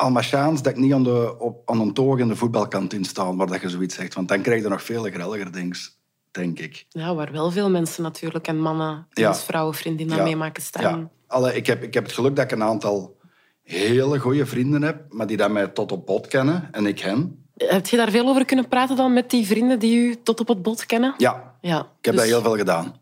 [0.00, 3.46] al dat ik niet aan de, op, aan een toog in de voetbalkantine sta, waar
[3.46, 4.14] dat je zoiets zegt.
[4.14, 5.98] Want dan krijg je nog veel grelliger dings,
[6.30, 6.86] denk ik.
[6.88, 9.28] Ja, waar wel veel mensen natuurlijk en mannen Ja.
[9.28, 10.22] als vrouwen, vriendinnen Ja.
[10.22, 10.98] meemaken staan.
[11.00, 11.08] Ja.
[11.26, 13.16] Allee, ik, heb, ik heb het geluk dat ik een aantal
[13.62, 17.44] hele goede vrienden heb, maar die dat mij tot op bot kennen en ik hen.
[17.56, 20.48] Heb je daar veel over kunnen praten dan met die vrienden die u tot op
[20.48, 21.14] het bot kennen?
[21.18, 21.78] Ja, Ja.
[21.80, 22.94] ik heb Dus dat heel veel gedaan.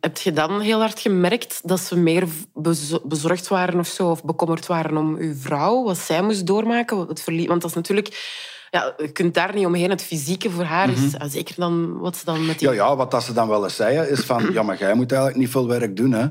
[0.00, 4.24] Heb je dan heel hard gemerkt dat ze meer bezo- bezorgd waren of zo, of
[4.24, 6.98] bekommerd waren om uw vrouw, wat zij moest doormaken?
[6.98, 8.34] Het Want dat is natuurlijk...
[8.70, 9.90] Ja, je kunt daar niet omheen.
[9.90, 11.12] Het fysieke voor haar is...
[11.18, 12.68] Ja, Zeker dan wat ze dan met die...
[12.68, 14.44] Ja, ja, wat dat ze dan wel eens zeiden, is van...
[14.52, 16.26] Ja, maar jij moet eigenlijk niet veel werk doen, hè.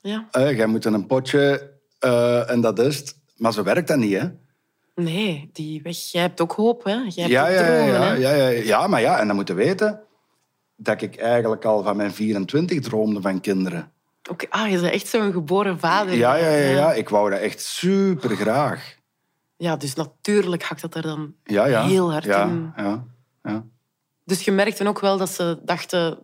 [0.00, 0.28] Ja.
[0.30, 3.16] Eh, jij moet in een potje eh, en dat is het.
[3.36, 4.28] Maar zo werkt dat niet, hè.
[4.94, 5.96] Nee, die weg.
[5.96, 6.92] Jij hebt ook hoop, hè?
[6.92, 8.14] Jij hebt Ja, ja, dromen, ja, hè?
[8.14, 10.00] ja, ja, ja, maar ja, en dan moeten weten
[10.80, 13.92] dat ik eigenlijk al van mijn 24 droomde van kinderen.
[14.30, 16.14] Oké, Ah, je bent echt zo'n geboren vader.
[16.14, 18.96] Ja, ja, ja, ja, ik wou dat echt super graag.
[19.56, 21.86] Ja, dus natuurlijk hakt dat er dan Ja, ja.
[21.86, 22.72] heel hard ja, in.
[22.76, 23.04] Ja,
[23.42, 23.64] ja.
[24.24, 26.18] Dus je merkte ook wel dat ze dachten...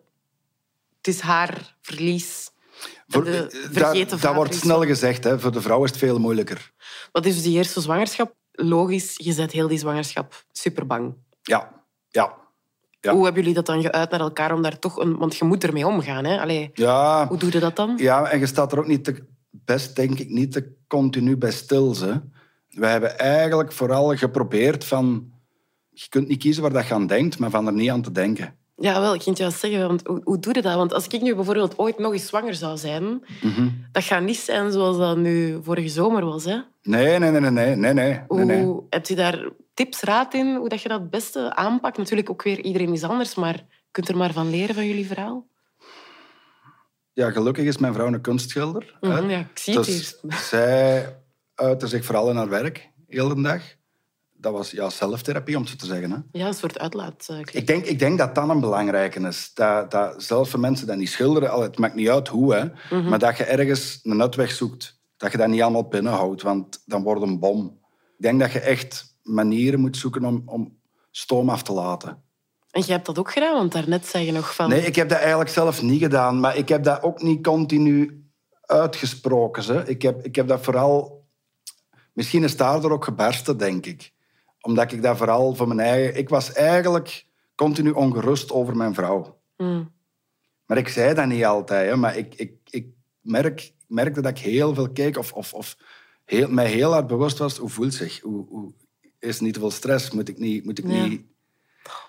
[0.97, 2.51] Het is haar verlies.
[3.09, 5.41] Voor- de dat, dat wordt snel gezegd, hè.
[5.41, 6.73] voor de vrouw is het veel moeilijker.
[7.13, 8.35] Wat is dus die eerste zwangerschap?
[8.53, 11.15] Logisch, je bent heel die zwangerschap super bang.
[11.43, 12.37] Ja, ja.
[13.05, 13.13] Ja.
[13.13, 14.99] Hoe hebben jullie dat dan geuit naar elkaar om daar toch...
[14.99, 15.17] Een...
[15.17, 16.41] Want je moet ermee omgaan, hè?
[16.41, 17.95] Allee, Ja, hoe doe je dat dan?
[17.97, 21.51] ja, en je staat er ook niet te, best, denk ik, niet te continu bij
[21.51, 21.97] stil.
[22.01, 22.13] Hè.
[22.69, 25.33] We hebben eigenlijk vooral geprobeerd van...
[25.91, 28.13] Je kunt niet kiezen waar dat je aan denkt, maar van er niet aan te
[28.13, 28.55] denken.
[28.77, 29.87] Ja, wel, ik ging het juist zeggen.
[29.87, 30.75] Want hoe, hoe doe je dat?
[30.75, 33.25] Want als ik nu bijvoorbeeld ooit nog eens zwanger zou zijn...
[33.43, 33.69] Mhm.
[33.93, 36.59] Dat gaat niet zijn zoals dat nu vorige zomer was, hè?
[36.83, 38.77] Nee, nee, nee, nee, nee, nee, nee, Hoe, nee, nee.
[38.91, 41.99] Heb je daar tips, raad in, hoe dat je dat het beste aanpakt?
[41.99, 45.07] Natuurlijk ook weer, iedereen is anders, maar je kunt er maar van leren van jullie
[45.07, 45.47] verhaal.
[47.13, 48.97] Ja, gelukkig is mijn vrouw een kunstschilder.
[49.01, 50.39] Mhm, ja, ik zie het dus hier.
[50.51, 51.17] zij
[51.55, 53.63] uitte zich vooral in haar werk, heel de dag.
[54.33, 56.11] Dat was ja, zelftherapie, om het zo te zeggen.
[56.11, 56.17] Hè.
[56.39, 57.29] Ja, een soort uitlaat.
[57.53, 59.51] Ik denk, ik denk dat dat een belangrijke is.
[59.55, 62.65] Dat, dat zelfs voor mensen die niet schilderen, al, het maakt niet uit hoe, hè,
[62.91, 63.09] Mhm.
[63.09, 65.01] maar dat je ergens een uitweg zoekt.
[65.17, 67.79] Dat je dat niet allemaal binnenhoudt, want dan wordt een bom.
[68.17, 70.79] Ik denk dat je echt manieren moet zoeken om, om
[71.11, 72.23] stoom af te laten.
[72.71, 74.69] En jij hebt dat ook gedaan, want daarnet zei je nog van...
[74.69, 78.25] Nee, ik heb dat eigenlijk zelf niet gedaan, maar ik heb dat ook niet continu
[78.61, 79.63] uitgesproken.
[79.63, 79.83] Ze.
[79.87, 81.25] Ik, heb, ik heb dat vooral...
[82.13, 84.13] Misschien is daardoor ook gebarsten, denk ik.
[84.61, 86.17] Omdat ik dat vooral voor mijn eigen...
[86.17, 89.41] Ik was eigenlijk continu ongerust over mijn vrouw.
[89.57, 89.93] Mm.
[90.67, 91.91] Maar ik zei dat niet altijd.
[91.91, 91.97] Hè.
[91.97, 92.87] Maar ik, ik, ik
[93.21, 95.77] merk, merkte dat ik heel veel keek of, of, of
[96.25, 97.57] heel, mij heel hard bewust was.
[97.57, 98.21] Hoe voelt zich?
[98.21, 98.73] Hoe, hoe,
[99.25, 100.11] is niet te veel stress?
[100.11, 100.65] Moet ik niet...
[100.65, 101.05] Moet ik Ja.
[101.07, 101.23] niet...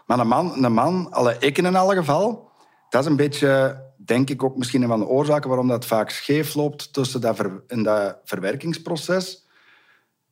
[0.05, 2.51] Maar een man, een man, alle, ik in alle geval,
[2.89, 6.09] dat is een beetje, denk ik ook misschien een van de oorzaken waarom dat vaak
[6.09, 9.47] scheef loopt tussen dat ver- in dat verwerkingsproces.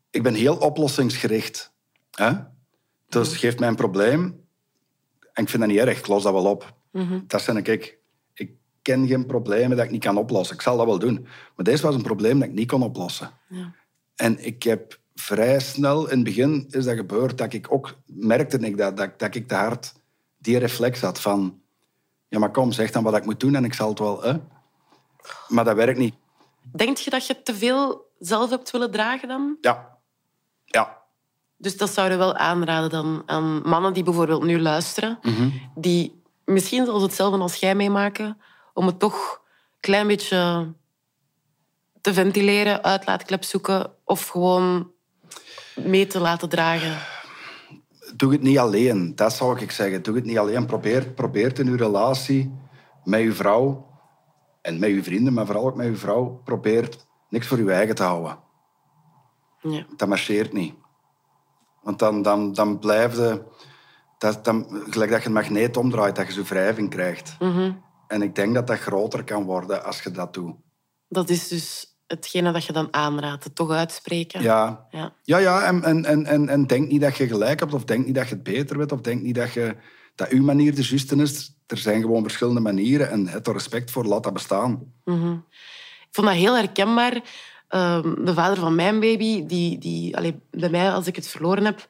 [0.10, 1.74] Ik ben heel oplossingsgericht.
[2.12, 2.32] Hè?
[3.10, 4.22] Dus geef mij een probleem
[5.34, 6.74] en ik vind dat niet erg, ik los dat wel op.
[6.92, 7.20] Mhm.
[7.28, 7.98] Dat zijn ik.
[8.34, 10.56] Ik ken geen problemen dat ik niet kan oplossen.
[10.56, 11.28] Ik zal dat wel doen.
[11.56, 13.32] Maar deze was een probleem dat ik niet kon oplossen.
[13.50, 13.74] Ja.
[14.16, 18.58] En ik heb vrij snel, in het begin is dat gebeurd, dat ik ook merkte
[18.58, 19.94] ik dat, dat, dat ik te hard
[20.38, 21.62] die reflex had van...
[22.28, 24.22] Ja, maar kom, zeg dan wat ik moet doen en ik zal het wel...
[24.22, 24.34] Hè?
[25.48, 26.16] Maar dat werkt niet.
[26.76, 29.58] Denk je dat je te veel zelf hebt willen dragen dan?
[29.62, 29.98] Ja.
[30.66, 31.02] Ja.
[31.58, 35.50] Dus dat zouden we wel aanraden dan aan mannen die bijvoorbeeld nu luisteren, Mhm.
[35.76, 38.42] die misschien zelfs hetzelfde als jij meemaken,
[38.74, 39.42] om het toch
[39.74, 40.74] een klein beetje
[42.02, 44.92] te ventileren, uitlaatklep zoeken of gewoon
[45.76, 46.98] mee te laten dragen.
[48.16, 49.16] Doe het niet alleen.
[49.16, 50.04] Dat zou ik zeggen.
[50.04, 50.66] Doe het niet alleen.
[50.66, 52.52] Probeer, probeer in uw relatie
[53.04, 53.92] met uw vrouw
[54.62, 56.90] en met uw vrienden, maar vooral ook met uw vrouw, probeer
[57.30, 58.38] niks voor uw eigen te houden.
[59.62, 59.86] Ja.
[59.96, 60.74] Dat marcheert niet.
[61.82, 63.44] Want dan, dan, dan blijf je...
[64.18, 67.36] Dat, dan, gelijk dat je een magneet omdraait, dat je zo'n wrijving krijgt.
[67.40, 67.72] Mhm.
[68.08, 70.56] En ik denk dat dat groter kan worden als je dat doet.
[71.08, 74.42] Dat is dus hetgene dat je dan aanraadt, het toch uitspreken.
[74.42, 75.14] Ja, Ja.
[75.24, 78.06] ja, ja en, en, en, en, en denk niet dat je gelijk hebt, of denk
[78.06, 79.76] niet dat je het beter weet, of denk niet dat, je,
[80.16, 81.56] dat uw manier de juiste is.
[81.68, 84.94] Er zijn gewoon verschillende manieren en er respect voor, laat dat bestaan.
[85.06, 85.32] Mhm.
[86.10, 87.22] Ik vond dat heel herkenbaar.
[87.68, 91.66] Ehm, de vader van mijn baby, die, die allee, bij mij, als ik het verloren
[91.66, 91.88] heb,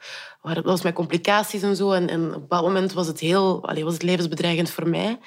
[0.64, 1.92] was met complicaties en zo.
[1.92, 5.20] En, en op dat moment was het, heel, allee, was het levensbedreigend voor mij.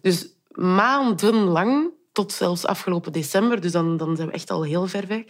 [0.00, 5.06] Dus maandenlang, tot zelfs afgelopen december, dus dan, dan zijn we echt al heel ver
[5.06, 5.24] weg,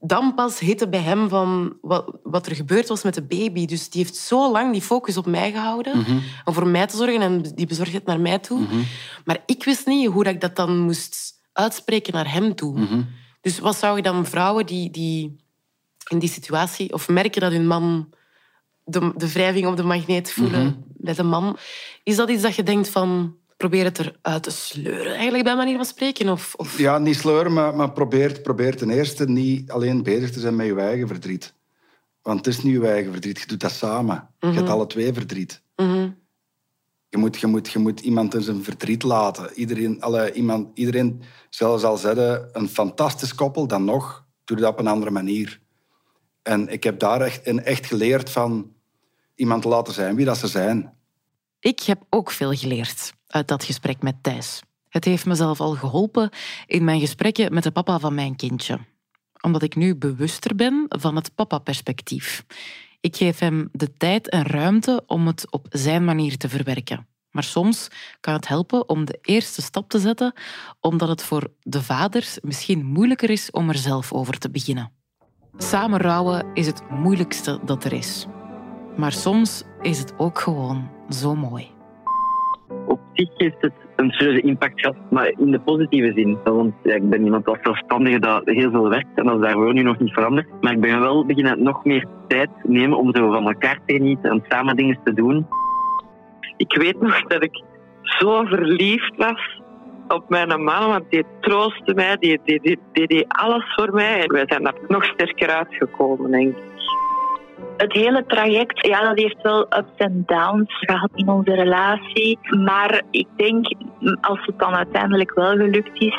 [0.00, 3.66] dan pas hitte bij hem van wat, wat er gebeurd was met de baby.
[3.66, 5.98] Dus die heeft zo lang die focus op mij gehouden.
[5.98, 6.18] Mhm.
[6.44, 8.60] Om voor mij te zorgen en die bezorgt het naar mij toe.
[8.60, 8.80] Mhm.
[9.24, 12.78] Maar ik wist niet hoe dat ik dat dan moest uitspreken naar hem toe.
[12.78, 13.02] Mhm.
[13.40, 15.36] Dus wat zou je dan vrouwen die, die
[16.08, 16.92] in die situatie...
[16.92, 18.12] Of merken dat hun man
[18.84, 21.56] de, de wrijving op de magneet voelen bij de man.
[22.02, 23.36] Is dat iets dat je denkt van...
[23.58, 26.28] Probeer het eruit te sleuren, eigenlijk bij manier van spreken?
[26.28, 26.78] Of, of...
[26.78, 30.66] Ja, niet sleuren, maar, maar probeer, probeer ten eerste niet alleen bezig te zijn met
[30.66, 31.54] je eigen verdriet.
[32.22, 34.28] Want het is niet je eigen verdriet, je doet dat samen.
[34.38, 34.70] Je hebt Mhm.
[34.70, 35.62] alle twee verdriet.
[35.76, 36.10] Mhm.
[37.08, 39.52] Je moet, je, moet, je moet iemand in zijn verdriet laten.
[39.54, 44.78] Iedereen, alle, iemand, iedereen zelfs al zeggen, een fantastisch koppel, dan nog, doe dat op
[44.78, 45.60] een andere manier.
[46.42, 48.72] En ik heb daar echt, echt geleerd van
[49.34, 50.92] iemand te laten zijn wie dat ze zijn.
[51.60, 54.60] Ik heb ook veel geleerd uit dat gesprek met Thijs.
[54.88, 56.30] Het heeft mezelf al geholpen
[56.66, 58.78] in mijn gesprekken met de papa van mijn kindje.
[59.40, 62.44] Omdat ik nu bewuster ben van het papa-perspectief.
[63.00, 67.06] Ik geef hem de tijd en ruimte om het op zijn manier te verwerken.
[67.30, 67.88] Maar soms
[68.20, 70.32] kan het helpen om de eerste stap te zetten,
[70.80, 74.92] omdat het voor de vaders misschien moeilijker is om er zelf over te beginnen.
[75.56, 78.26] Samen rouwen is het moeilijkste dat er is.
[78.96, 81.70] Maar soms is het ook gewoon zo mooi.
[83.18, 86.38] Zich heeft het een serieuze impact gehad, maar in de positieve zin.
[86.44, 89.72] Want ja, ik ben iemand als zelfstandige dat heel veel werkt en dat is daarvoor
[89.72, 90.46] nu nog niet veranderd.
[90.60, 94.30] Maar ik ben wel beginnen nog meer tijd nemen om zo van elkaar te genieten
[94.30, 95.46] en samen dingen te doen.
[96.56, 97.62] Ik weet nog dat ik
[98.02, 99.60] zo verliefd was
[100.08, 104.22] op mijn man, want die troostte mij, die, die, die, die deed alles voor mij.
[104.22, 106.67] En wij zijn daar nog sterker uitgekomen, denk ik.
[107.78, 112.38] Het hele traject, ja, dat heeft wel ups en downs gehad in onze relatie.
[112.64, 113.66] Maar ik denk,
[114.20, 116.14] als het dan uiteindelijk wel gelukt is,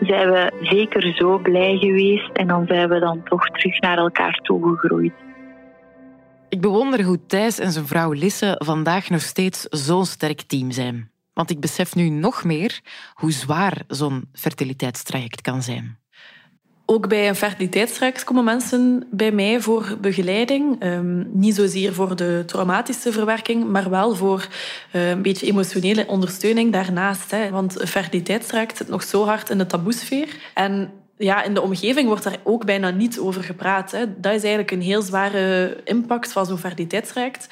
[0.00, 2.30] zijn we zeker zo blij geweest.
[2.32, 5.12] En dan zijn we dan toch terug naar elkaar toegegroeid.
[6.48, 11.10] Ik bewonder hoe Thijs en zijn vrouw Lisse vandaag nog steeds zo'n sterk team zijn.
[11.32, 12.80] Want ik besef nu nog meer
[13.14, 16.01] hoe zwaar zo'n fertiliteitstraject kan zijn.
[16.86, 20.80] Ook bij een fertiliteitstraject komen mensen bij mij voor begeleiding.
[20.80, 24.48] Ehm, niet zozeer voor de traumatische verwerking, maar wel voor
[24.92, 27.30] eh, een beetje emotionele ondersteuning daarnaast.
[27.30, 27.50] Hè.
[27.50, 30.28] Want een fertiliteitstraject zit nog zo hard in de taboesfeer.
[30.54, 33.90] En ja, in de omgeving wordt daar ook bijna niet over gepraat.
[33.90, 34.20] Hè.
[34.20, 37.48] Dat is eigenlijk een heel zware impact van zo'n fertiliteitstraject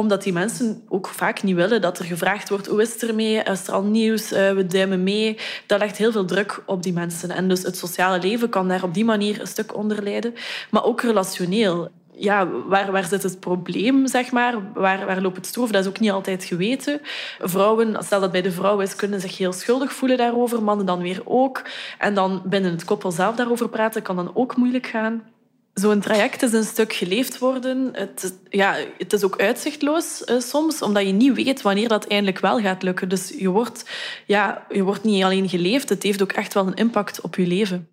[0.00, 3.42] omdat die mensen ook vaak niet willen dat er gevraagd wordt hoe is het ermee,
[3.42, 5.38] is er al nieuws, Eh, we duimen mee.
[5.66, 7.30] Dat legt heel veel druk op die mensen.
[7.30, 10.34] En dus het sociale leven kan daar op die manier een stuk onder lijden.
[10.70, 11.88] Maar ook relationeel.
[12.12, 14.54] Ja, waar, waar zit het probleem, zeg maar?
[14.74, 15.70] Waar, waar loopt het stroef?
[15.70, 17.00] Dat is ook niet altijd geweten.
[17.38, 20.62] Vrouwen, stel dat bij de vrouw is, kunnen zich heel schuldig voelen daarover.
[20.62, 21.62] Mannen dan weer ook.
[21.98, 25.22] En dan binnen het koppel zelf daarover praten kan dan ook moeilijk gaan.
[25.74, 27.88] Zo'n traject is een stuk geleefd worden.
[27.92, 32.06] Het, is- ja, het is ook uitzichtloos eh, soms, omdat je niet weet wanneer dat
[32.06, 33.08] eindelijk wel gaat lukken.
[33.08, 33.84] Dus je wordt,
[34.26, 37.46] ja, je wordt niet alleen geleefd, het heeft ook echt wel een impact op je
[37.46, 37.88] leven.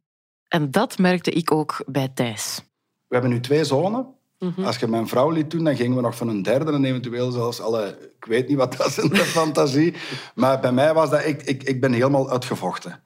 [0.47, 2.61] En dat merkte ik ook bij Thijs.
[3.07, 4.07] We hebben nu twee zonen.
[4.39, 4.63] Mhm.
[4.63, 7.31] Als je mijn vrouw liet doen, dan gingen we nog van een derde en eventueel
[7.31, 8.11] zelfs alle...
[8.19, 9.93] Ik weet niet wat dat is in de fantasie.
[10.35, 11.25] Maar bij mij was dat...
[11.25, 13.03] Ik, ik, ik ben helemaal uitgevochten.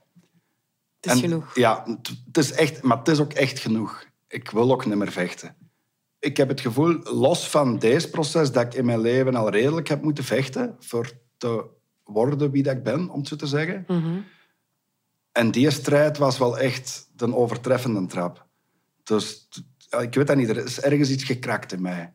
[1.00, 1.56] Het is genoeg.
[1.56, 4.04] Ja, het, het is echt, maar het is ook echt genoeg.
[4.32, 5.56] Ik wil ook niet meer vechten.
[6.20, 9.88] Ik heb het gevoel, los van deze proces, dat ik in mijn leven al redelijk
[9.88, 11.66] heb moeten vechten voor te
[12.04, 13.84] worden wie dat ik ben, om het zo te zeggen.
[13.88, 14.20] Mhm.
[15.32, 18.46] En die strijd was wel echt de overtreffende trap.
[19.04, 19.48] Dus
[20.00, 22.14] ik weet dat niet, er is ergens iets gekrakt in mij.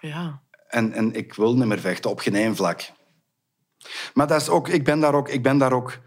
[0.00, 0.42] Ja.
[0.68, 2.90] En, en ik wil niet meer vechten, op geen één vlak.
[4.14, 5.98] Maar dat is ook, ik, ben daar ook, ik ben daar ook...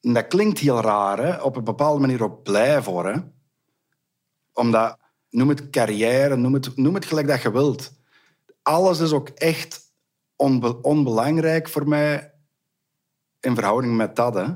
[0.00, 3.06] en Dat klinkt heel raar, hè, op een bepaalde manier ook blij voor.
[3.06, 3.18] Hè?
[4.54, 4.98] Omdat,
[5.30, 7.92] noem het carrière, noem het, noem het gelijk dat je wilt.
[8.62, 9.80] Alles is ook echt
[10.36, 12.32] onbe- onbelangrijk voor mij
[13.40, 14.34] in verhouding met dat.
[14.34, 14.46] Hè.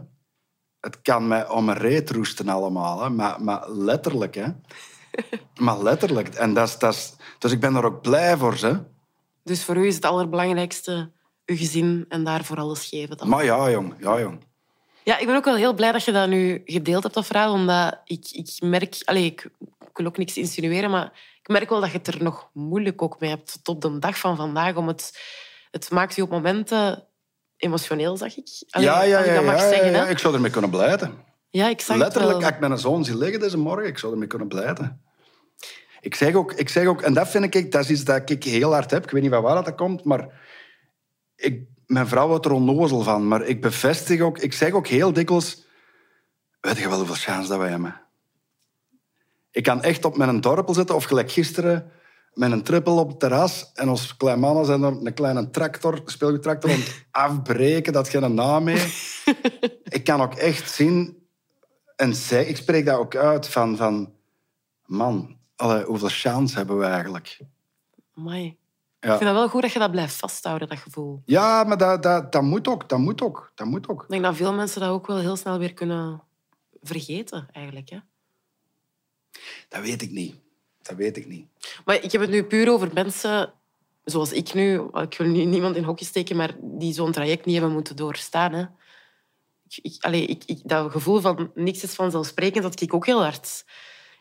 [0.80, 3.10] Het kan mij om een reet roesten allemaal, hè.
[3.10, 4.34] Maar, maar letterlijk.
[4.34, 4.46] Hè.
[5.64, 6.28] maar letterlijk.
[6.28, 8.54] En dat is, dat is, dus ik ben er ook blij voor.
[8.54, 8.72] Hè.
[9.42, 11.10] Dus voor u is het allerbelangrijkste
[11.46, 13.16] uw gezin en daarvoor alles geven.
[13.16, 13.28] Dan.
[13.28, 13.94] Maar ja, jong.
[13.98, 14.46] Ja, jong.
[15.04, 17.52] Ja, ik ben ook wel heel blij dat je dat nu gedeeld hebt, dat verhaal.
[17.52, 19.02] Omdat ik, ik merk...
[19.04, 19.68] Allee, ik, ik
[19.98, 23.20] wil ook niks insinueren, maar ik merk wel dat je het er nog moeilijk ook
[23.20, 24.76] mee hebt tot op de dag van vandaag.
[24.76, 25.20] Om het,
[25.70, 27.06] het maakt je op momenten
[27.56, 28.48] emotioneel, zag ik.
[28.66, 29.90] Ja, ja, ja, dat mag ja, zeggen.
[29.90, 30.06] ja.
[30.06, 31.26] Ik zou ermee kunnen blijten.
[31.50, 34.28] Ja, ik zag Letterlijk, als ik mijn zoon zie liggen deze morgen, ik zou ermee
[34.28, 35.02] kunnen blijten.
[36.00, 38.44] Ik zeg, ook, ik zeg ook, en dat vind ik, dat is iets dat ik
[38.44, 39.04] heel hard heb.
[39.04, 40.28] Ik weet niet van waar dat komt, maar
[41.36, 43.28] ik, mijn vrouw wordt er onnozel van.
[43.28, 45.66] Maar ik bevestig ook, ik zeg ook heel dikwijls,
[46.60, 48.07] weet je wel hoeveel chance dat wij hebben?
[49.58, 51.90] Ik kan echt op mijn dorpel zitten, of gelijk gisteren
[52.32, 53.70] met een trippel op het terras.
[53.74, 57.92] En ons kleine mannen zijn er een kleine tractor, speelgoedtractor, het afbreken.
[57.92, 58.92] Dat geen naam mee.
[59.98, 61.26] ik kan ook echt zien...
[61.96, 63.76] En zij, ik spreek dat ook uit van...
[63.76, 64.12] van
[64.84, 67.38] man, alle, hoeveel chance hebben we eigenlijk?
[68.14, 68.56] Mooi.
[69.00, 69.12] Ja.
[69.12, 71.22] Ik vind het wel goed dat je dat blijft vasthouden, dat gevoel.
[71.24, 72.88] Ja, maar dat, dat, dat moet ook.
[72.88, 73.52] Dat moet ook.
[73.54, 74.02] Dat moet ook.
[74.02, 76.22] Ik denk dat veel mensen dat ook wel heel snel weer kunnen
[76.82, 77.88] vergeten, eigenlijk.
[77.90, 77.98] Hè?
[79.68, 80.34] Dat weet ik niet.
[80.82, 81.46] Dat weet ik niet.
[81.84, 83.52] Maar ik heb het nu puur over mensen
[84.04, 84.82] zoals ik nu.
[84.94, 88.52] Ik wil nu niemand in hokje steken, maar die zo'n traject niet hebben moeten doorstaan.
[88.52, 88.64] Hè.
[89.68, 93.22] Ik, ik, allez, ik, ik, dat gevoel van niks is vanzelfsprekend, dat ik ook heel
[93.22, 93.64] hard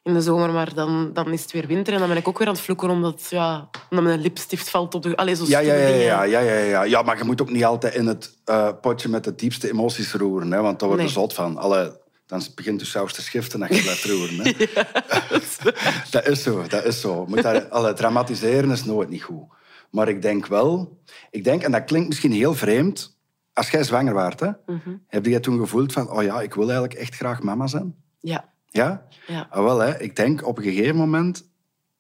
[0.04, 0.52] in de zomer.
[0.52, 2.64] Maar dan, dan is het weer winter en dan ben ik ook weer aan het
[2.64, 5.16] vloeken omdat, ja, omdat mijn lipstift valt op de...
[5.16, 7.02] Allez, zo ja, ja, ja, ja, ja, ja, ja, ja.
[7.02, 10.52] maar je moet ook niet altijd in het uh, potje met de diepste emoties roeren.
[10.52, 11.14] Hè, want daar wordt nee.
[11.14, 11.58] er zot van.
[11.58, 14.38] Alle, dan begint de saus te schiften als je blijft roeren.
[14.38, 14.52] Hè.
[16.12, 17.26] dat is zo, dat is zo.
[17.26, 19.44] Moet daar, alle, dramatiseren is nooit niet goed.
[19.90, 21.00] Maar ik denk wel...
[21.32, 23.16] Ik denk, en dat klinkt misschien heel vreemd...
[23.54, 25.04] Als jij zwanger waart, hè, mm -hmm.
[25.08, 26.10] heb je toen gevoeld van...
[26.10, 27.96] Oh ja, ik wil eigenlijk echt graag mama zijn?
[28.20, 28.54] Ja.
[28.70, 29.08] Ja?
[29.28, 29.48] Ja.
[29.50, 31.50] Ah, wel, hè, ik denk op een gegeven moment...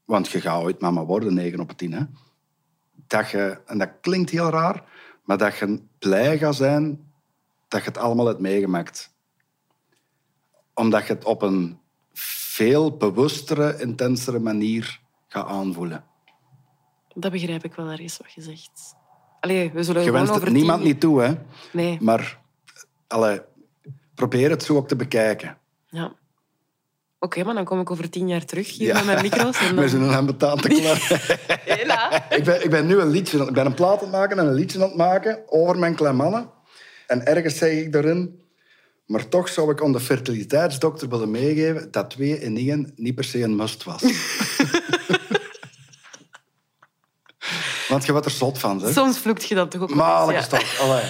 [0.05, 2.01] Want je gaat ooit mama worden, 9 op 10, hè.
[3.07, 3.61] Dat je...
[3.65, 4.84] En dat klinkt heel raar,
[5.23, 7.11] maar dat je blij gaat zijn
[7.67, 9.15] dat je het allemaal hebt meegemaakt
[10.78, 11.80] omdat je het op een
[12.13, 16.03] veel bewustere, intensere manier gaat aanvoelen.
[17.13, 18.95] Dat begrijp ik wel ergens wat je zegt.
[19.39, 21.34] Allee, we zullen je wenst het niemand niet toe, hè?
[21.71, 21.97] Nee.
[22.01, 22.39] Maar
[23.07, 23.41] allee,
[24.15, 25.57] probeer het zo ook te bekijken.
[25.86, 26.05] Ja.
[26.05, 26.15] Oké,
[27.19, 28.93] okay, maar dan kom ik over tien jaar terug hier ja.
[28.93, 29.59] met mijn micro's.
[29.59, 29.84] En dan...
[29.84, 31.36] We zijn een betaalde klaar.
[31.65, 32.30] Hela.
[32.30, 33.45] ik, ben, ik ben nu een liedje...
[33.45, 35.95] Ik ben een plaat aan het maken en een liedje aan het maken over mijn
[35.95, 36.49] kleine mannen.
[37.07, 38.41] En ergens zeg ik daarin...
[39.08, 43.24] Maar toch zou ik aan de fertiliteitsdokter willen meegeven dat twee in één niet per
[43.24, 44.01] se een must was.
[47.88, 48.82] Want je wordt er zot van.
[48.82, 48.91] Hè?
[48.91, 50.45] Soms vloekt je dat toch ook Maar ja.
[50.80, 51.03] Allee.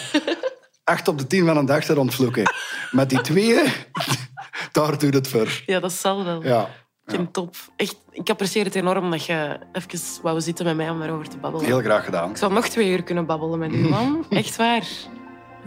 [0.84, 2.44] Acht op de tien van een dag te ontvloeken.
[2.92, 3.74] Met die twee,
[4.72, 5.62] daar doet het voor.
[5.66, 6.44] Ja, dat zal wel.
[6.44, 6.70] Ja.
[7.06, 7.28] Ja.
[7.32, 7.56] Top.
[7.76, 11.38] Echt, ik apprecieer het enorm dat je even wou zitten met mij om daarover te
[11.38, 11.66] babbelen.
[11.66, 12.30] Heel graag gedaan.
[12.30, 14.26] Ik zou nog twee uur kunnen babbelen met u, man.
[14.30, 14.88] Echt waar.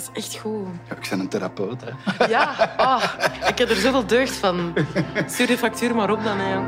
[0.00, 0.66] Dat is echt goed.
[0.88, 1.84] Ja, ik ben een therapeut.
[1.84, 2.26] Hè.
[2.34, 3.02] Ja, oh,
[3.48, 4.74] ik heb er zoveel deugd van.
[5.26, 6.36] Stuur de factuur maar op dan.
[6.38, 6.58] Hè.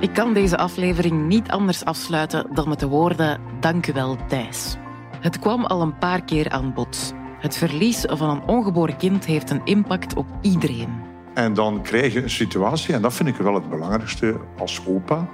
[0.00, 4.76] Ik kan deze aflevering niet anders afsluiten dan met de woorden Dank u wel, Thijs.
[5.20, 7.14] Het kwam al een paar keer aan bod.
[7.38, 11.02] Het verlies van een ongeboren kind heeft een impact op iedereen.
[11.34, 15.28] En dan krijg je een situatie, en dat vind ik wel het belangrijkste als opa,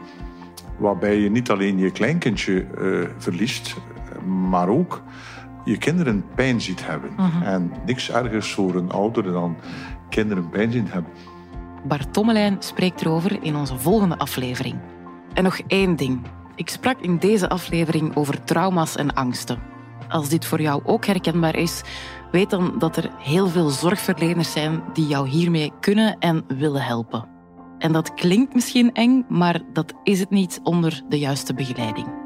[0.78, 3.76] waarbij je niet alleen je kleinkindje uh, verliest,
[4.50, 5.02] maar ook
[5.64, 7.10] je kinderen pijn ziet hebben.
[7.12, 7.20] Mhm.
[7.20, 7.52] Uh -huh.
[7.52, 9.56] En niks ergers voor een ouder dan
[10.08, 11.12] kinderen pijn zien hebben.
[11.88, 14.78] Bart Tommelijn spreekt erover in onze volgende aflevering.
[15.34, 16.20] En nog één ding.
[16.54, 19.58] Ik sprak in deze aflevering over trauma's en angsten.
[20.08, 21.82] Als dit voor jou ook herkenbaar is,
[22.30, 27.35] weet dan dat er heel veel zorgverleners zijn die jou hiermee kunnen en willen helpen.
[27.78, 32.25] En dat klinkt misschien eng, maar dat is het niet onder de juiste begeleiding.